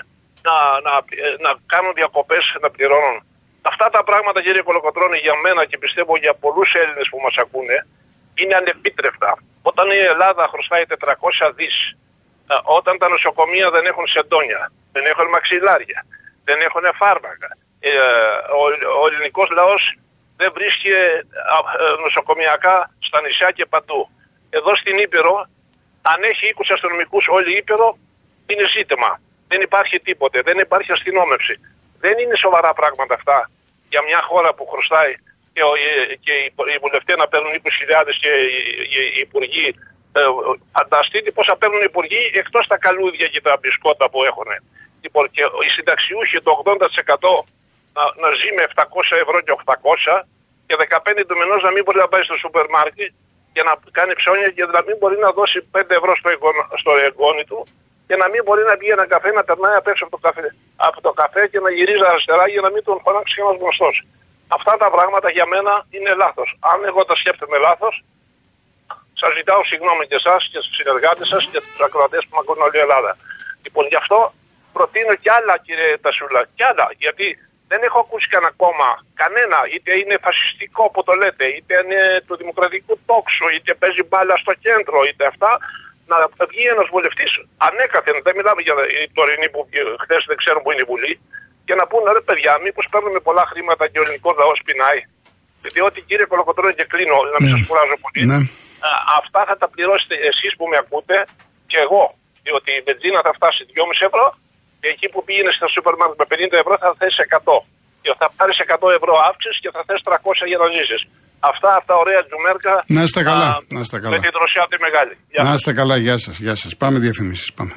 να, 0.46 0.56
να, 0.86 0.92
ε, 0.96 1.36
να 1.44 1.50
κάνουν 1.66 1.92
διακοπές 1.94 2.56
να 2.60 2.70
πληρώνουν. 2.70 3.16
Αυτά 3.62 3.90
τα 3.90 4.04
πράγματα, 4.04 4.42
κύριε 4.42 4.62
Κολοκοτρώνη, 4.62 5.18
για 5.18 5.34
μένα 5.44 5.64
και 5.64 5.78
πιστεύω 5.78 6.16
για 6.16 6.34
πολλούς 6.34 6.74
Έλληνες 6.74 7.08
που 7.08 7.18
μας 7.24 7.36
ακούνε, 7.36 7.86
είναι 8.34 8.54
ανεπίτρεπτα. 8.54 9.38
Όταν 9.62 9.90
η 9.90 9.96
Ελλάδα 10.12 10.48
χρωστάει 10.52 10.84
400 10.86 11.52
δις, 11.54 11.96
όταν 12.62 12.98
τα 12.98 13.08
νοσοκομεία 13.08 13.70
δεν 13.70 13.84
έχουν 13.86 14.06
σεντόνια, 14.06 14.72
δεν 14.92 15.04
έχουν 15.04 15.26
μαξιλάρια, 15.28 16.06
δεν 16.44 16.60
έχουν 16.60 16.82
φάρμακα, 16.94 17.48
ε, 17.80 17.90
ο, 18.60 18.62
ο 19.02 19.06
ελληνικός 19.06 19.48
λαός 19.50 19.98
δεν 20.36 20.50
βρίσκει 20.54 20.88
ε, 20.88 21.04
α, 21.54 21.58
ε, 21.84 22.02
νοσοκομιακά 22.02 22.94
στα 22.98 23.20
νησιά 23.20 23.50
και 23.50 23.66
παντού. 23.66 24.10
Εδώ 24.50 24.76
στην 24.76 24.98
Ήπειρο, 24.98 25.48
αν 26.02 26.22
έχει 26.22 26.54
20 26.56 26.62
αστυνομικούς 26.72 27.28
όλη 27.28 27.52
η 27.52 27.56
Ήπειρο, 27.56 27.98
είναι 28.46 28.66
ζήτημα. 28.76 29.20
Δεν 29.48 29.60
υπάρχει 29.60 30.00
τίποτε, 30.00 30.40
δεν 30.42 30.58
υπάρχει 30.58 30.92
αστυνόμευση. 30.92 31.54
Δεν 32.00 32.18
είναι 32.18 32.36
σοβαρά 32.36 32.72
πράγματα 32.72 33.14
αυτά 33.14 33.50
για 33.88 34.02
μια 34.02 34.20
χώρα 34.28 34.54
που 34.54 34.66
χρωστάει 34.66 35.14
και, 35.52 35.62
ο- 35.62 35.74
ε, 35.74 36.14
και 36.24 36.32
οι, 36.32 36.52
οι 36.74 36.78
βουλευτές 36.84 37.16
να 37.16 37.28
παίρνουν 37.28 37.52
20.000 37.52 38.10
και 38.20 38.28
οι, 38.28 38.58
οι, 38.94 39.00
οι 39.16 39.20
υπουργοί. 39.20 39.68
Ε, 40.12 40.20
φανταστείτε 40.72 41.30
πόσα 41.30 41.56
παίρνουν 41.56 41.80
οι 41.80 41.88
υπουργοί 41.92 42.30
εκτός 42.32 42.66
τα 42.66 42.76
καλούδια 42.78 43.26
και 43.28 43.40
τα 43.40 43.56
μπισκότα 43.60 44.10
που 44.10 44.24
έχουν. 44.24 44.48
Λοιπόν, 45.00 45.30
και 45.30 45.42
οι 45.66 45.68
συνταξιούχοι 45.76 46.40
το 46.42 46.62
80% 46.64 46.74
να, 47.96 48.02
να 48.22 48.28
ζει 48.38 48.50
με 48.56 48.62
700 48.74 48.84
ευρώ 49.22 49.40
και 49.40 49.52
800 49.64 50.22
και 50.66 50.76
15 50.88 51.22
του 51.28 51.36
μηνό 51.40 51.56
να 51.66 51.70
μην 51.70 51.82
μπορεί 51.84 51.98
να 51.98 52.08
πάει 52.08 52.22
στο 52.22 52.36
σούπερ 52.36 52.66
μάρκετ 52.68 53.12
και 53.52 53.62
να 53.62 53.72
κάνει 53.90 54.12
ψώνια 54.14 54.48
και 54.50 54.64
να 54.64 54.82
μην 54.86 54.96
μπορεί 54.96 55.16
να 55.18 55.30
δώσει 55.32 55.58
5 55.72 55.80
ευρώ 55.88 56.16
στο, 56.16 56.28
εγγόνο, 56.28 56.68
στο 56.74 56.92
εγγόνι 57.06 57.44
του 57.44 57.66
και 58.06 58.16
να 58.16 58.26
μην 58.28 58.40
μπορεί 58.44 58.62
να 58.70 58.76
βγει 58.76 58.90
ένα 58.90 59.06
καφέ 59.06 59.30
να 59.32 59.44
περνάει 59.44 59.76
απ' 59.80 59.88
έξω 59.92 60.04
από 60.04 60.14
το 60.16 60.22
καφέ, 60.26 60.54
από 60.76 61.00
το 61.00 61.12
καφέ 61.12 61.46
και 61.52 61.60
να 61.60 61.70
γυρίζει 61.70 62.04
αριστερά 62.12 62.48
για 62.48 62.60
να 62.60 62.70
μην 62.70 62.82
τον 62.84 63.00
φωνάξει 63.04 63.36
ένα 63.40 63.52
γνωστό. 63.60 63.88
Αυτά 64.48 64.76
τα 64.76 64.90
πράγματα 64.90 65.30
για 65.30 65.46
μένα 65.46 65.86
είναι 65.90 66.14
λάθος. 66.14 66.48
Αν 66.60 66.84
εγώ 66.84 67.04
τα 67.04 67.14
σκέφτομαι 67.16 67.58
λάθος, 67.58 68.04
σας 69.20 69.34
ζητάω 69.36 69.64
συγγνώμη 69.64 70.06
και 70.06 70.14
εσά 70.14 70.36
και 70.52 70.60
στους 70.64 70.76
συνεργάτες 70.76 71.28
σας 71.28 71.48
και 71.50 71.58
στου 71.64 71.84
ακροατές 71.84 72.22
που 72.26 72.34
με 72.36 72.40
ακούνε 72.42 72.62
όλη 72.66 72.76
η 72.78 72.84
Ελλάδα. 72.86 73.16
Λοιπόν, 73.64 73.86
γι' 73.86 74.00
αυτό 74.02 74.18
προτείνω 74.72 75.14
κι 75.22 75.30
άλλα, 75.30 75.54
κύριε 75.66 75.98
Τασούλα, 76.04 76.40
κι 76.54 76.64
άλλα. 76.70 76.86
Γιατί 76.96 77.26
δεν 77.68 77.80
έχω 77.82 77.98
ακούσει 78.04 78.28
κανένα 78.28 78.52
κόμμα, 78.62 78.90
κανένα, 79.14 79.58
είτε 79.72 79.90
είναι 80.00 80.16
φασιστικό 80.26 80.90
που 80.92 81.02
το 81.02 81.12
λέτε, 81.12 81.46
είτε 81.56 81.74
είναι 81.84 82.00
του 82.26 82.36
δημοκρατικού 82.36 82.98
τόξου, 83.06 83.48
είτε 83.54 83.74
παίζει 83.74 84.02
μπάλα 84.08 84.36
στο 84.36 84.52
κέντρο, 84.64 84.98
είτε 85.08 85.26
αυτά, 85.26 85.58
να 86.10 86.16
βγει 86.50 86.64
ένας 86.74 86.86
βουλευτής 86.94 87.30
ανέκαθεν. 87.66 88.16
Δεν 88.26 88.34
μιλάμε 88.38 88.60
για 88.66 88.74
η 89.04 89.06
τωρινή 89.16 89.48
που 89.54 89.60
χθες 90.02 90.22
δεν 90.30 90.36
ξέρουν 90.42 90.60
που 90.62 90.70
είναι 90.72 90.84
η 90.86 90.88
Βουλή, 90.92 91.14
και 91.66 91.74
να 91.80 91.84
πούνε 91.90 92.08
ρε 92.16 92.22
παιδιά, 92.28 92.52
μήπως 92.64 92.84
παίρνουμε 92.92 93.20
πολλά 93.26 93.44
χρήματα 93.50 93.84
και 93.90 93.98
ο 94.00 94.02
ελληνικός 94.04 94.34
λαός 94.40 94.58
πεινάει. 94.66 95.00
Διότι 95.74 95.98
κύριε 96.08 96.26
Κολοκοτρώνη, 96.32 96.74
και 96.78 96.86
κλείνω, 96.92 97.18
να 97.34 97.38
μην 97.42 97.50
σας 97.54 97.62
κουράζω 97.68 97.96
πολύ. 98.04 98.24
Ναι. 98.30 98.38
Α, 98.88 98.90
αυτά 99.20 99.40
θα 99.48 99.56
τα 99.60 99.66
πληρώσετε 99.72 100.14
εσείς 100.30 100.52
που 100.56 100.64
με 100.70 100.76
ακούτε 100.82 101.16
και 101.70 101.78
εγώ. 101.86 102.04
Διότι 102.44 102.70
η 102.78 102.80
βενζίνα 102.86 103.20
θα 103.26 103.32
φτάσει 103.38 103.60
2,5 103.68 104.06
ευρώ 104.10 104.26
και 104.80 104.88
εκεί 104.94 105.06
που 105.12 105.20
πήγαινε 105.26 105.52
στο 105.58 105.66
σούπερ 105.74 105.94
μάρκετ 105.98 106.18
με 106.22 106.26
50 106.32 106.52
ευρώ 106.62 106.74
θα 106.82 106.88
θέσει 106.98 107.22
100. 107.28 107.62
Και 108.02 108.14
θα 108.18 108.26
πάρεις 108.36 108.56
100 108.60 108.90
ευρώ 108.98 109.14
αύξηση 109.28 109.58
και 109.64 109.70
θα 109.74 109.80
θέσει 109.86 110.02
300 110.04 110.46
για 110.50 110.58
να 110.62 110.66
ζήσεις. 110.74 111.00
Αυτά 111.40 111.74
από 111.76 111.86
τα 111.86 111.94
ωραία 111.94 112.24
τζουμέρκα. 112.26 112.84
Να 112.86 113.02
είστε 113.02 113.22
καλά, 113.22 113.46
α, 113.46 113.58
να 113.68 113.80
είστε 113.80 113.98
καλά. 114.00 114.14
Με 114.14 114.20
την 114.20 114.30
δροσιά 114.34 114.66
τη 114.70 114.76
μεγάλη. 114.80 115.16
Γεια 115.30 115.42
Να 115.42 115.48
σας. 115.50 115.54
είστε 115.54 115.72
καλά, 115.72 115.96
γεια 115.96 116.18
σας. 116.18 116.38
Γεια 116.38 116.54
σας. 116.54 116.76
Πάμε 116.76 116.98
διαφημίσεις. 116.98 117.52
Πάμε. 117.52 117.72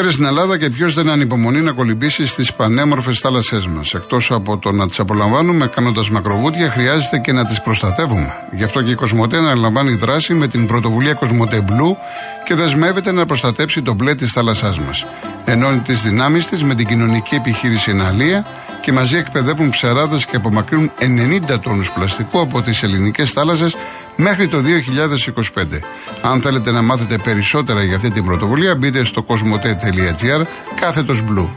Καλοκαίρι 0.00 0.24
στην 0.24 0.38
Ελλάδα 0.38 0.58
και 0.58 0.70
ποιος 0.70 0.94
δεν 0.94 1.10
ανυπομονεί 1.10 1.60
να 1.60 1.72
κολυμπήσει 1.72 2.26
στις 2.26 2.52
πανέμορφες 2.52 3.18
θάλασσές 3.18 3.66
μας. 3.66 3.94
Εκτός 3.94 4.30
από 4.30 4.58
το 4.58 4.72
να 4.72 4.88
τις 4.88 4.98
απολαμβάνουμε 5.00 5.66
κάνοντας 5.66 6.10
μακροβούτια, 6.10 6.70
χρειάζεται 6.70 7.18
και 7.18 7.32
να 7.32 7.46
τις 7.46 7.60
προστατεύουμε. 7.60 8.32
Γι' 8.52 8.64
αυτό 8.64 8.82
και 8.82 8.90
η 8.90 8.94
Κοσμοτέ 8.94 9.36
αναλαμβάνει 9.36 9.94
δράση 9.94 10.34
με 10.34 10.48
την 10.48 10.66
πρωτοβουλία 10.66 11.14
Κοσμοτέ 11.14 11.64
Blue 11.68 11.96
και 12.44 12.54
δεσμεύεται 12.54 13.12
να 13.12 13.24
προστατέψει 13.24 13.82
το 13.82 13.94
μπλε 13.94 14.14
της 14.14 14.32
θάλασσάς 14.32 14.78
μας. 14.78 15.06
Ενώνει 15.44 15.78
τις 15.78 16.02
δυνάμεις 16.02 16.46
της 16.46 16.62
με 16.62 16.74
την 16.74 16.86
κοινωνική 16.86 17.34
επιχείρηση 17.34 17.90
Εναλία 17.90 18.46
και 18.80 18.92
μαζί 18.92 19.16
εκπαιδεύουν 19.16 19.70
ψαράδες 19.70 20.26
και 20.26 20.36
απομακρύνουν 20.36 20.90
90 20.98 21.58
τόνους 21.60 21.90
πλαστικού 21.90 22.40
από 22.40 22.62
τις 22.62 22.82
ελληνικές 22.82 23.30
θάλασσες 23.32 23.76
μέχρι 24.20 24.48
το 24.48 24.58
2025. 24.58 25.80
Αν 26.22 26.42
θέλετε 26.42 26.70
να 26.70 26.82
μάθετε 26.82 27.18
περισσότερα 27.18 27.82
για 27.82 27.96
αυτή 27.96 28.10
την 28.10 28.24
πρωτοβουλία, 28.24 28.76
μπείτε 28.76 29.04
στο 29.04 29.24
cosmote.gr 29.28 30.42
κάθετος 30.80 31.24
blue. 31.28 31.48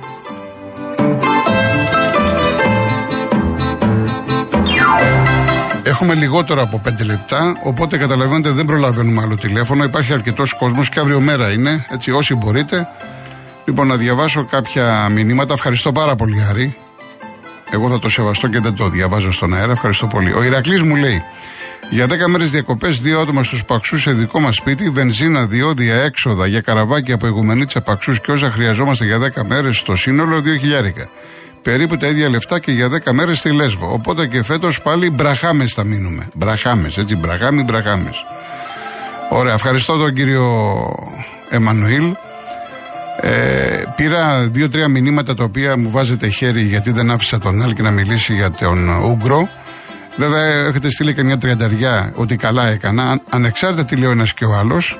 Έχουμε 5.83 6.13
λιγότερο 6.13 6.61
από 6.61 6.81
5 6.85 7.05
λεπτά, 7.05 7.57
οπότε 7.63 7.97
καταλαβαίνετε 7.97 8.49
δεν 8.49 8.65
προλαβαίνουμε 8.65 9.21
άλλο 9.21 9.35
τηλέφωνο. 9.35 9.83
Υπάρχει 9.83 10.13
αρκετός 10.13 10.53
κόσμος 10.53 10.89
και 10.89 10.99
αύριο 10.99 11.19
μέρα 11.19 11.51
είναι, 11.51 11.85
έτσι 11.89 12.11
όσοι 12.11 12.35
μπορείτε. 12.35 12.87
Λοιπόν, 13.65 13.87
να 13.87 13.97
διαβάσω 13.97 14.45
κάποια 14.45 15.09
μηνύματα. 15.11 15.53
Ευχαριστώ 15.53 15.91
πάρα 15.91 16.15
πολύ, 16.15 16.43
Άρη. 16.49 16.75
Εγώ 17.71 17.89
θα 17.89 17.99
το 17.99 18.09
σεβαστώ 18.09 18.47
και 18.47 18.59
δεν 18.59 18.75
το 18.75 18.89
διαβάζω 18.89 19.31
στον 19.31 19.53
αέρα. 19.53 19.71
Ευχαριστώ 19.71 20.07
πολύ. 20.07 20.33
Ο 20.33 20.43
Ηρακλής 20.43 20.81
μου 20.81 20.95
λέει: 20.95 21.23
Για 21.89 22.05
10 22.05 22.27
μέρες 22.27 22.51
διακοπές, 22.51 22.99
δύο 22.99 23.19
άτομα 23.19 23.43
στους 23.43 23.65
Παξούς 23.65 24.01
σε 24.01 24.11
δικό 24.11 24.39
μας 24.39 24.55
σπίτι, 24.55 24.89
βενζίνα, 24.89 25.45
διόδια, 25.45 25.95
έξοδα 25.95 26.47
για 26.47 26.61
καραβάκια 26.61 27.15
από 27.15 27.27
Ιγουμενίτσα 27.27 27.81
Παξού 27.81 28.13
και 28.13 28.31
όσα 28.31 28.51
χρειαζόμαστε 28.51 29.05
για 29.05 29.19
10 29.19 29.43
μέρες 29.43 29.77
στο 29.77 29.95
σύνολο, 29.95 30.41
2 30.41 30.57
χιλιάρικα. 30.59 31.09
Περίπου 31.61 31.97
τα 31.97 32.07
ίδια 32.07 32.29
λεφτά 32.29 32.59
και 32.59 32.71
για 32.71 32.89
10 32.89 33.11
μέρες 33.11 33.37
στη 33.37 33.51
Λέσβο. 33.51 33.93
Οπότε 33.93 34.27
και 34.27 34.43
φέτος 34.43 34.81
πάλι 34.81 35.09
μπραχάμες 35.09 35.73
θα 35.73 35.83
μείνουμε. 35.83 36.27
Μπραχάμες, 36.33 36.97
έτσι, 36.97 37.15
μπραχάμι, 37.15 37.63
μπραχάμες. 37.63 38.23
Ωραία, 39.29 39.53
ευχαριστώ 39.53 39.97
τον 39.97 40.13
κύριο 40.13 40.45
Εμμανουήλ. 41.49 42.15
Ε, 43.19 43.83
πήρα 43.95 44.47
δύο-τρία 44.51 44.87
μηνύματα 44.87 45.33
τα 45.33 45.43
οποία 45.43 45.77
μου 45.77 45.89
βάζετε 45.91 46.27
χέρι 46.27 46.61
γιατί 46.61 46.91
δεν 46.91 47.11
άφησα 47.11 47.39
τον 47.39 47.61
Άλκη 47.61 47.81
να 47.81 47.91
μιλήσει 47.91 48.33
για 48.33 48.49
τον 48.49 48.89
Ούγκρο. 48.89 49.49
Βέβαια, 50.17 50.67
έχετε 50.67 50.89
στείλει 50.89 51.13
και 51.13 51.23
μια 51.23 51.37
τριανταριά 51.37 52.11
ότι 52.15 52.35
καλά 52.35 52.67
έκανα. 52.67 53.21
Ανεξάρτητα 53.29 53.85
τι 53.85 53.95
λέει 53.95 54.07
ο 54.07 54.11
ένας 54.11 54.33
και 54.33 54.45
ο 54.45 54.53
άλλος, 54.53 54.99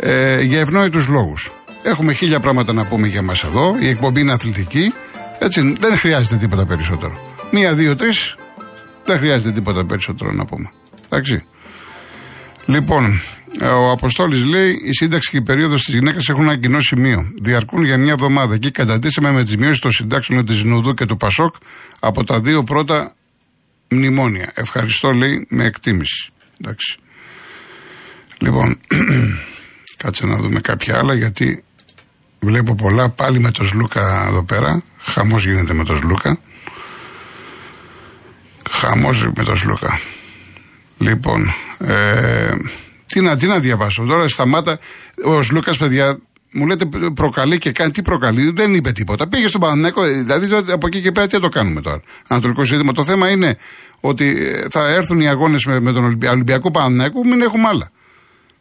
ε, 0.00 0.40
για 0.40 0.60
ευνόητους 0.60 1.06
λόγους. 1.06 1.52
Έχουμε 1.82 2.12
χίλια 2.12 2.40
πράγματα 2.40 2.72
να 2.72 2.84
πούμε 2.84 3.06
για 3.06 3.22
μας 3.22 3.44
εδώ. 3.44 3.76
Η 3.80 3.88
εκπομπή 3.88 4.20
είναι 4.20 4.32
αθλητική. 4.32 4.92
Έτσι, 5.38 5.74
δεν 5.80 5.96
χρειάζεται 5.96 6.36
τίποτα 6.36 6.66
περισσότερο. 6.66 7.18
Μία, 7.50 7.74
δύο, 7.74 7.94
τρεις. 7.94 8.34
Δεν 9.04 9.16
χρειάζεται 9.16 9.52
τίποτα 9.52 9.84
περισσότερο 9.84 10.32
να 10.32 10.44
πούμε. 10.44 10.70
Εντάξει. 11.08 11.44
Λοιπόν, 12.66 13.20
ο 13.62 13.90
Αποστόλης 13.90 14.44
λέει: 14.44 14.80
Η 14.84 14.92
σύνταξη 14.92 15.30
και 15.30 15.36
η 15.36 15.42
περίοδος 15.42 15.84
της 15.84 15.94
γυναίκας 15.94 16.28
έχουν 16.28 16.42
ένα 16.42 16.56
κοινό 16.56 16.80
σημείο. 16.80 17.32
Διαρκούν 17.42 17.84
για 17.84 17.98
μια 17.98 18.12
εβδομάδα 18.12 18.58
και 18.58 18.70
καταντήσαμε 18.70 19.32
με 19.32 19.44
τις 19.44 19.56
μειώσει 19.56 19.80
των 19.80 19.90
συντάξεων 19.90 20.46
της 20.46 20.62
Νουδού 20.62 20.94
και 20.94 21.04
του 21.04 21.16
Πασόκ 21.16 21.54
από 22.00 22.24
τα 22.24 22.40
δύο 22.40 22.62
πρώτα 22.62 23.12
μνημόνια. 23.88 24.50
Ευχαριστώ, 24.54 25.12
λέει, 25.12 25.46
με 25.48 25.64
εκτίμηση. 25.64 26.30
Εντάξει. 26.60 26.98
Λοιπόν, 28.38 28.80
κάτσε 30.02 30.26
να 30.26 30.36
δούμε 30.36 30.60
κάποια 30.60 30.98
άλλα 30.98 31.14
γιατί 31.14 31.64
βλέπω 32.40 32.74
πολλά 32.74 33.08
πάλι 33.08 33.38
με 33.38 33.50
τον 33.50 33.66
Σλούκα 33.66 34.26
εδώ 34.28 34.44
πέρα. 34.44 34.82
Χαμός 34.98 35.46
γίνεται 35.46 35.72
με 35.72 35.84
τον 35.84 35.96
Σλούκα. 35.96 36.38
Χαμός 38.70 39.26
με 39.36 39.44
τον 39.44 39.56
Σλούκα. 39.56 40.00
Λοιπόν, 40.98 41.54
ε, 41.78 42.54
τι, 43.06 43.20
να, 43.20 43.36
τι 43.36 43.46
να 43.46 43.58
διαβάσω. 43.58 44.04
Τώρα 44.04 44.28
σταμάτα. 44.28 44.78
Ο 45.24 45.42
Σλούκας, 45.42 45.76
παιδιά, 45.76 46.18
μου 46.52 46.66
λέτε 46.66 46.84
προκαλεί 47.14 47.58
και 47.58 47.72
κάνει. 47.72 47.90
Τι 47.90 48.02
προκαλεί, 48.02 48.50
δεν 48.50 48.74
είπε 48.74 48.92
τίποτα. 48.92 49.28
Πήγε 49.28 49.48
στον 49.48 49.60
Παναναναϊκό, 49.60 50.02
δηλαδή 50.02 50.72
από 50.72 50.86
εκεί 50.86 51.00
και 51.00 51.12
πέρα 51.12 51.26
τι 51.26 51.40
το 51.40 51.48
κάνουμε 51.48 51.80
τώρα; 51.80 52.02
Ανατολικό 52.26 52.64
Σύντημα. 52.64 52.92
Το 52.92 53.04
θέμα 53.04 53.30
είναι 53.30 53.56
ότι 54.00 54.24
ε, 54.24 54.66
θα 54.70 54.88
έρθουν 54.88 55.20
οι 55.20 55.28
αγώνες 55.28 55.64
με, 55.64 55.80
με 55.80 55.92
τον 55.92 56.18
Ολυμπιακό 56.28 56.70
Παναναναϊκό, 56.70 57.24
μην 57.24 57.42
έχουμε 57.42 57.68
άλλα. 57.68 57.90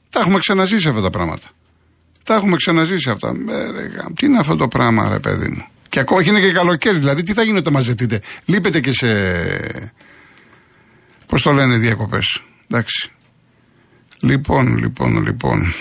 Τα 0.09 0.19
έχουμε 0.19 0.37
ξαναζήσει 0.37 0.87
αυτά 0.89 1.01
τα 1.01 1.09
πράγματα. 1.09 1.47
Τα 2.23 2.35
έχουμε 2.35 2.55
ξαναζήσει 2.55 3.09
αυτά. 3.09 3.27
Ε, 3.49 3.71
ρε, 3.71 3.89
τι 4.15 4.25
είναι 4.25 4.39
αυτό 4.39 4.55
το 4.55 4.67
πράγμα, 4.67 5.09
ρε 5.09 5.19
παιδί 5.19 5.49
μου; 5.49 5.65
Και 5.89 5.99
ακόμα 5.99 6.23
είναι 6.23 6.39
και 6.39 6.51
καλοκαίρι, 6.51 6.97
δηλαδή 6.97 7.23
τι 7.23 7.33
θα 7.33 7.43
γίνει 7.43 7.57
όταν 7.57 7.73
μαζευτείτε; 7.73 8.21
Λείπετε 8.45 8.79
και 8.79 8.91
σε. 8.91 9.07
Πώς 11.27 11.41
το 11.41 11.51
λένε 11.51 11.77
διακοπές. 11.77 12.43
Εντάξει. 12.67 13.11
Λοιπόν, 14.19 14.77
λοιπόν, 14.77 15.23
λοιπόν. 15.23 15.73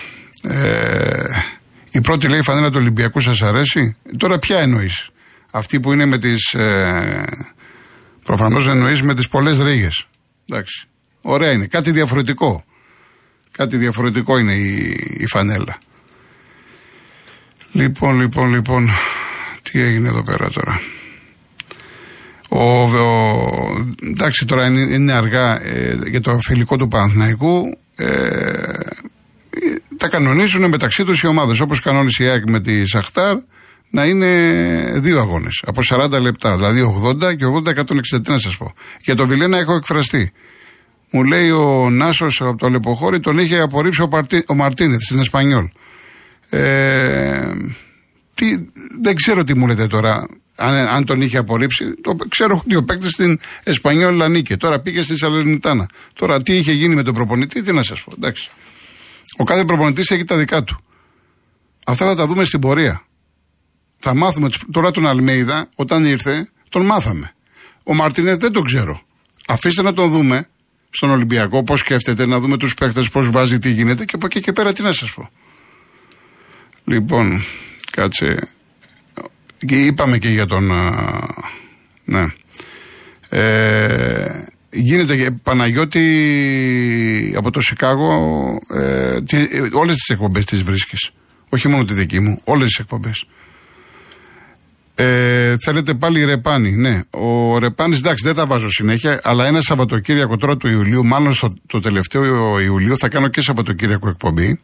Ε, 0.43 1.56
η 1.97 2.01
πρώτη 2.01 2.29
λέει 2.29 2.43
φανέλα 2.43 2.71
του 2.71 2.79
Ολυμπιακού 2.79 3.21
σας 3.21 3.43
αρέσει; 3.43 3.97
Τώρα 4.17 4.39
ποια 4.39 4.59
εννοείς; 4.59 5.09
Αυτή 5.51 5.81
που 5.81 5.93
είναι 5.93 6.05
με 6.05 6.19
τις. 6.19 6.55
Ε, 6.55 7.25
Προφανώς 8.23 8.67
εννοείς 8.67 9.03
με 9.03 9.15
τις 9.15 9.29
πολλές 9.29 9.59
ρίγες. 9.59 10.07
Εντάξει. 10.51 10.87
Ωραία 11.21 11.51
είναι. 11.51 11.67
Κάτι 11.67 11.91
διαφορετικό. 11.91 12.65
Κάτι 13.51 13.77
διαφορετικό 13.77 14.39
είναι 14.39 14.55
η, 14.55 14.97
η 15.19 15.27
φανέλα. 15.27 15.79
Λοιπόν, 17.73 18.21
λοιπόν, 18.21 18.55
λοιπόν. 18.55 18.91
Τι 19.63 19.81
έγινε 19.81 20.09
εδώ 20.09 20.23
πέρα 20.23 20.51
τώρα. 20.51 20.81
Ο, 22.49 22.83
ο, 22.83 23.87
εντάξει 24.03 24.47
τώρα 24.47 24.67
είναι, 24.67 24.81
είναι 24.81 25.13
αργά 25.13 25.63
ε, 25.63 25.99
για 26.09 26.21
το 26.21 26.39
φιλικό 26.39 26.77
του 26.77 26.89
Παναθηναϊκού 26.89 27.79
ε, 27.97 28.66
τα 30.09 30.17
κανονίσουν 30.17 30.69
μεταξύ 30.69 31.05
τους 31.05 31.23
οι 31.23 31.27
ομάδες 31.27 31.61
όπως 31.61 31.81
κανόνισε 31.81 32.25
η 32.25 32.29
ΑΕΚ 32.29 32.49
με 32.49 32.61
τη 32.61 32.87
Σαχτάρ 32.87 33.37
να 33.91 34.05
είναι 34.05 34.29
δύο 34.97 35.21
αγώνες 35.21 35.63
από 35.67 35.81
40 35.89 36.21
λεπτά, 36.21 36.57
δηλαδή 36.57 36.95
80 37.05 37.37
και 37.37 37.45
80-160. 38.17 38.27
να 38.27 38.39
σας 38.39 38.57
πω. 38.57 38.75
Για 39.01 39.15
τον 39.15 39.29
Βιλένα 39.29 39.59
έχω 39.59 39.75
εκφραστεί. 39.75 40.33
Μου 41.11 41.25
λέει 41.25 41.51
ο 41.51 41.91
Νάσος 41.91 42.41
από 42.41 42.57
το 42.57 42.69
Λεποχώρι, 42.69 43.21
τον 43.21 43.39
είχε 43.39 43.61
απορρίψει 43.61 44.03
ο, 44.03 44.09
Παρτί, 44.09 44.45
ο 44.47 44.55
Μαρτίνεθ 44.55 45.01
στην 45.01 45.19
Εσπανιόλ. 45.19 45.69
Ε, 46.49 47.53
τι, 48.35 48.57
δεν 49.03 49.15
ξέρω 49.15 49.45
τι 49.45 49.55
μου 49.55 49.67
λέτε 49.67 49.87
τώρα. 49.87 50.27
Αν, 50.57 50.75
αν 50.75 51.05
τον 51.05 51.21
είχε 51.21 51.39
απορρίψει, 51.39 51.95
το, 52.01 52.17
ξέρω 52.29 52.63
ότι 52.65 52.77
ο 52.77 52.85
παίκτης 52.85 53.11
στην 53.11 53.39
Εσπανιόλ 53.63 54.23
ανήκε. 54.23 54.57
Τώρα 54.57 54.81
πήγε 54.81 55.03
στη 55.03 55.17
Σαλερνιτάνα. 55.17 55.89
Τώρα 56.13 56.43
τι 56.43 56.57
είχε 56.57 56.73
γίνει 56.73 56.95
με 56.95 57.03
τον 57.03 57.15
προπονητή, 57.15 57.63
τι 57.63 57.73
να 57.73 57.83
σας 57.83 58.03
πω. 58.03 58.13
Εντάξει. 58.17 58.51
Ο 59.37 59.45
κάθε 59.45 59.65
προπονητής 59.65 60.11
έχει 60.11 60.25
τα 60.25 60.37
δικά 60.37 60.65
του. 60.65 60.81
Αυτά 61.87 62.07
θα 62.07 62.15
τα 62.15 62.27
δούμε 62.27 62.45
στην 62.45 62.61
πορεία. 62.61 63.03
Θα 63.99 64.15
μάθουμε 64.15 64.49
τώρα 64.73 64.91
τον 64.91 65.07
Αλμέιδα, 65.07 65.69
όταν 65.75 66.05
ήρθε, 66.05 66.49
τον 66.69 66.85
μάθαμε. 66.85 67.35
Ο 67.83 67.95
Μαρτίνεθ 67.95 68.39
δεν 68.39 68.53
τον 68.53 68.65
ξέρω. 68.65 69.03
Αφήστε 69.49 69.83
να 69.83 69.93
τον 69.93 70.11
δούμε 70.11 70.49
στον 70.91 71.11
Ολυμπιακό, 71.11 71.63
πώς 71.63 71.79
σκέφτεται, 71.79 72.27
να 72.27 72.41
δούμε 72.41 72.57
τους 72.57 72.75
παίχτε, 72.75 73.03
πώς 73.13 73.31
βάζει, 73.31 73.59
τι 73.59 73.71
γίνεται 73.71 74.05
και 74.05 74.13
από 74.15 74.27
εκεί 74.27 74.41
και 74.41 74.53
πέρα 74.53 74.73
τι 74.73 74.83
να 74.83 74.93
σας 74.93 75.13
πω. 75.15 75.31
Λοιπόν, 76.85 77.45
κάτσε. 77.91 78.49
Και 79.67 79.85
είπαμε 79.85 80.19
και 80.19 80.29
για 80.29 80.47
τον. 80.47 80.73
ναι. 82.05 82.27
Ε, 83.29 84.45
γίνεται 84.71 85.31
Παναγιώτη 85.43 86.05
από 87.37 87.51
το 87.51 87.61
Σικάγο 87.61 88.59
ε, 88.75 89.21
τι, 89.23 89.37
όλες 89.73 89.97
τις 89.97 90.09
εκπομπές 90.09 90.45
τις 90.45 90.63
βρίσκεις 90.63 91.11
όχι 91.49 91.69
μόνο 91.69 91.85
τη 91.85 91.95
δική 91.95 92.21
μου 92.21 92.39
όλες 92.45 92.67
τις 92.67 92.79
εκπομπές 92.79 93.27
ε, 94.99 95.57
θέλετε 95.61 95.95
πάλι 95.95 96.25
ρεπάνι. 96.25 96.77
Ναι. 96.77 97.01
Ο 97.11 97.59
ρεπάνις, 97.59 97.99
εντάξει, 97.99 98.25
δεν 98.27 98.35
τα 98.35 98.47
βάζω 98.47 98.71
συνέχεια, 98.71 99.21
αλλά 99.23 99.47
ένα 99.47 99.61
Σαββατοκύριακο 99.61 100.37
τώρα 100.37 100.57
του 100.57 100.69
Ιουλίου, 100.69 101.05
μάλλον 101.05 101.33
στο 101.33 101.49
το 101.67 101.81
τελευταίο 101.81 102.59
Ιουλίου, 102.61 102.99
θα 102.99 103.09
κάνω 103.09 103.29
και 103.29 103.41
Σαββατοκύριακο 103.41 104.09
εκπομπή. 104.09 104.61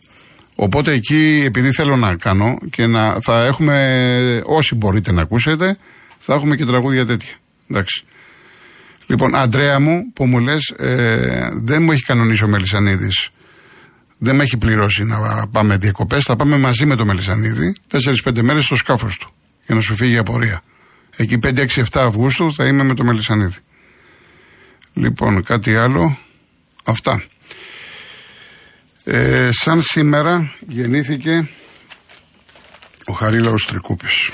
Οπότε 0.55 0.93
εκεί, 0.93 1.43
επειδή 1.47 1.73
θέλω 1.73 1.97
να 1.97 2.17
κάνω 2.17 2.59
και 2.71 2.87
να 2.87 3.21
θα 3.21 3.45
έχουμε, 3.45 4.43
όσοι 4.47 4.75
μπορείτε 4.75 5.13
να 5.13 5.23
ακούσετε, 5.23 5.77
θα 6.19 6.35
έχουμε 6.35 6.57
και 6.57 6.65
τραγούδια 6.65 7.07
τέτοια. 7.07 7.35
Εντάξει. 7.71 8.05
Λοιπόν, 9.07 9.35
Αντρέα 9.35 9.81
μου, 9.81 10.13
που 10.13 10.27
μου 10.27 10.39
λες, 10.39 10.69
ε, 10.69 11.49
δεν 11.63 11.83
μου 11.83 11.93
έχει 11.93 12.03
κανονίσει 12.03 12.45
ο 12.45 12.49
Μελισανίδης. 12.49 13.31
Δεν 14.19 14.37
με 14.37 14.43
έχει 14.43 14.57
πληρώσει 14.57 15.05
να 15.05 15.47
πάμε 15.47 15.77
διακοπές. 15.77 16.25
Θα 16.25 16.37
πάμε 16.37 16.57
μαζί 16.57 16.87
με 16.87 16.97
το 16.97 17.05
Μελισανίδη, 17.05 17.75
4-5 17.89 18.43
μέρες 18.43 18.65
στο 18.65 18.77
σκάφος 18.77 19.17
του 19.17 19.33
για 19.67 19.75
να 19.75 19.81
σου 19.81 19.95
φύγει 19.95 20.15
η 20.15 20.17
απορία. 20.17 20.63
Εκεί 21.17 21.39
5-6-7 21.43 21.83
Αυγούστου 21.93 22.55
θα 22.55 22.67
είμαι 22.67 22.83
με 22.83 22.95
το 22.95 23.05
Μελισανίδη. 23.05 23.59
Λοιπόν, 24.93 25.43
κάτι 25.43 25.77
άλλο. 25.77 26.19
Αυτά. 26.85 27.23
Ε, 29.05 29.49
σαν 29.53 29.83
σήμερα 29.83 30.53
γεννήθηκε 30.69 31.49
ο 33.05 33.13
Χαρίλαος 33.13 33.67
Τρικούπης. 33.67 34.31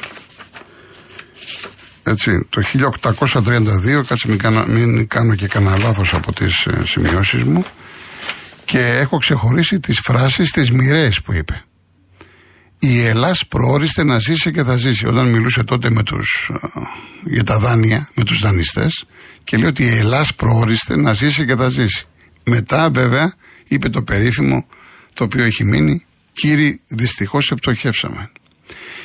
Έτσι, 2.08 2.46
το 2.50 2.62
1832, 2.62 4.04
κάτσε 4.06 4.28
μην 4.28 4.38
κάνω, 4.38 4.64
μην 4.66 5.08
κάνω 5.08 5.34
και 5.34 5.46
κανένα 5.46 5.78
λάθος 5.78 6.14
από 6.14 6.32
τις 6.32 6.66
ε, 6.66 6.82
σημειώσεις 6.86 7.42
μου, 7.42 7.64
και 8.64 8.78
έχω 8.78 9.18
ξεχωρίσει 9.18 9.80
τις 9.80 9.98
φράσεις, 9.98 10.50
τις 10.50 10.70
μοιραίες 10.70 11.20
που 11.20 11.32
είπε 11.32 11.62
η 12.78 13.04
Ελλάς 13.04 13.46
προόριστε 13.46 14.04
να 14.04 14.18
ζήσει 14.18 14.52
και 14.52 14.62
θα 14.62 14.76
ζήσει. 14.76 15.06
Όταν 15.06 15.28
μιλούσε 15.28 15.62
τότε 15.62 15.90
με 15.90 16.02
τους, 16.02 16.50
ε, 16.62 16.80
για 17.24 17.44
τα 17.44 17.58
δάνεια, 17.58 18.08
με 18.14 18.24
τους 18.24 18.40
δανειστές 18.40 19.04
και 19.44 19.56
λέει 19.56 19.68
ότι 19.68 19.82
η 19.82 19.96
Ελλάς 19.98 20.34
προόριστε 20.34 20.96
να 20.96 21.12
ζήσει 21.12 21.46
και 21.46 21.56
θα 21.56 21.68
ζήσει. 21.68 22.04
Μετά 22.44 22.90
βέβαια 22.90 23.34
είπε 23.68 23.88
το 23.88 24.02
περίφημο 24.02 24.66
το 25.14 25.24
οποίο 25.24 25.44
έχει 25.44 25.64
μείνει 25.64 26.04
«Κύριοι 26.32 26.80
δυστυχώς 26.88 27.50
επτοχεύσαμε». 27.50 28.30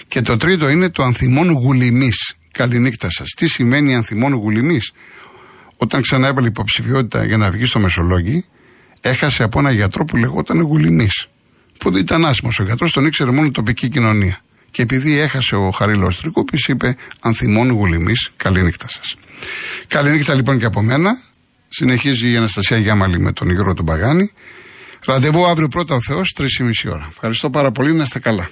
Και 0.07 0.21
το 0.21 0.37
τρίτο 0.37 0.69
είναι 0.69 0.89
το 0.89 1.03
ανθιμόν 1.03 1.51
γουλιμής. 1.51 2.35
Καληνύχτα 2.53 3.07
σας. 3.09 3.29
Τι 3.37 3.47
σημαίνει 3.47 3.95
ανθιμόν 3.95 4.33
γουλιμής. 4.33 4.91
Όταν 5.77 6.01
ξανά 6.01 6.27
έβαλε 6.27 6.47
υποψηφιότητα 6.47 7.25
για 7.25 7.37
να 7.37 7.51
βγει 7.51 7.65
στο 7.65 7.79
Μεσολόγγι, 7.79 8.45
έχασε 9.01 9.43
από 9.43 9.59
ένα 9.59 9.71
γιατρό 9.71 10.05
που 10.05 10.17
λεγόταν 10.17 10.61
γουλιμής 10.61 11.27
που 11.83 11.97
ήταν 11.97 12.25
άσχημο 12.25 12.51
ο 12.59 12.63
γιατρός, 12.63 12.91
τον 12.91 13.05
ήξερε 13.05 13.31
μόνο 13.31 13.47
η 13.47 13.51
τοπική 13.51 13.89
κοινωνία. 13.89 14.39
Και 14.71 14.81
επειδή 14.81 15.17
έχασε 15.17 15.55
ο 15.55 15.71
Χαρίλο 15.71 16.13
Τρικούπης, 16.21 16.67
είπε 16.67 16.95
Ανθιμών 17.19 17.69
γουλιμή, 17.69 18.13
καληνύχτα 18.35 18.89
σας. 18.89 19.15
Καληνύχτα 19.87 20.33
λοιπόν 20.33 20.57
και 20.59 20.65
από 20.65 20.81
μένα. 20.81 21.17
Συνεχίζει 21.69 22.31
η 22.31 22.37
Αναστασία 22.37 22.77
Γιάμαλη 22.77 23.19
με 23.19 23.31
τον 23.31 23.49
Γιώργο 23.49 23.73
του 23.73 23.83
Μπαγάνη. 23.83 24.31
Ραντεβού 25.05 25.45
αύριο 25.45 25.67
πρώτα 25.67 25.95
ο 25.95 26.01
Θεός, 26.01 26.33
3,5 26.37 26.91
ώρα. 26.91 27.07
Ευχαριστώ 27.11 27.49
πάρα 27.49 27.71
πολύ, 27.71 27.93
να 27.93 28.03
είστε 28.03 28.19
καλά. 28.19 28.49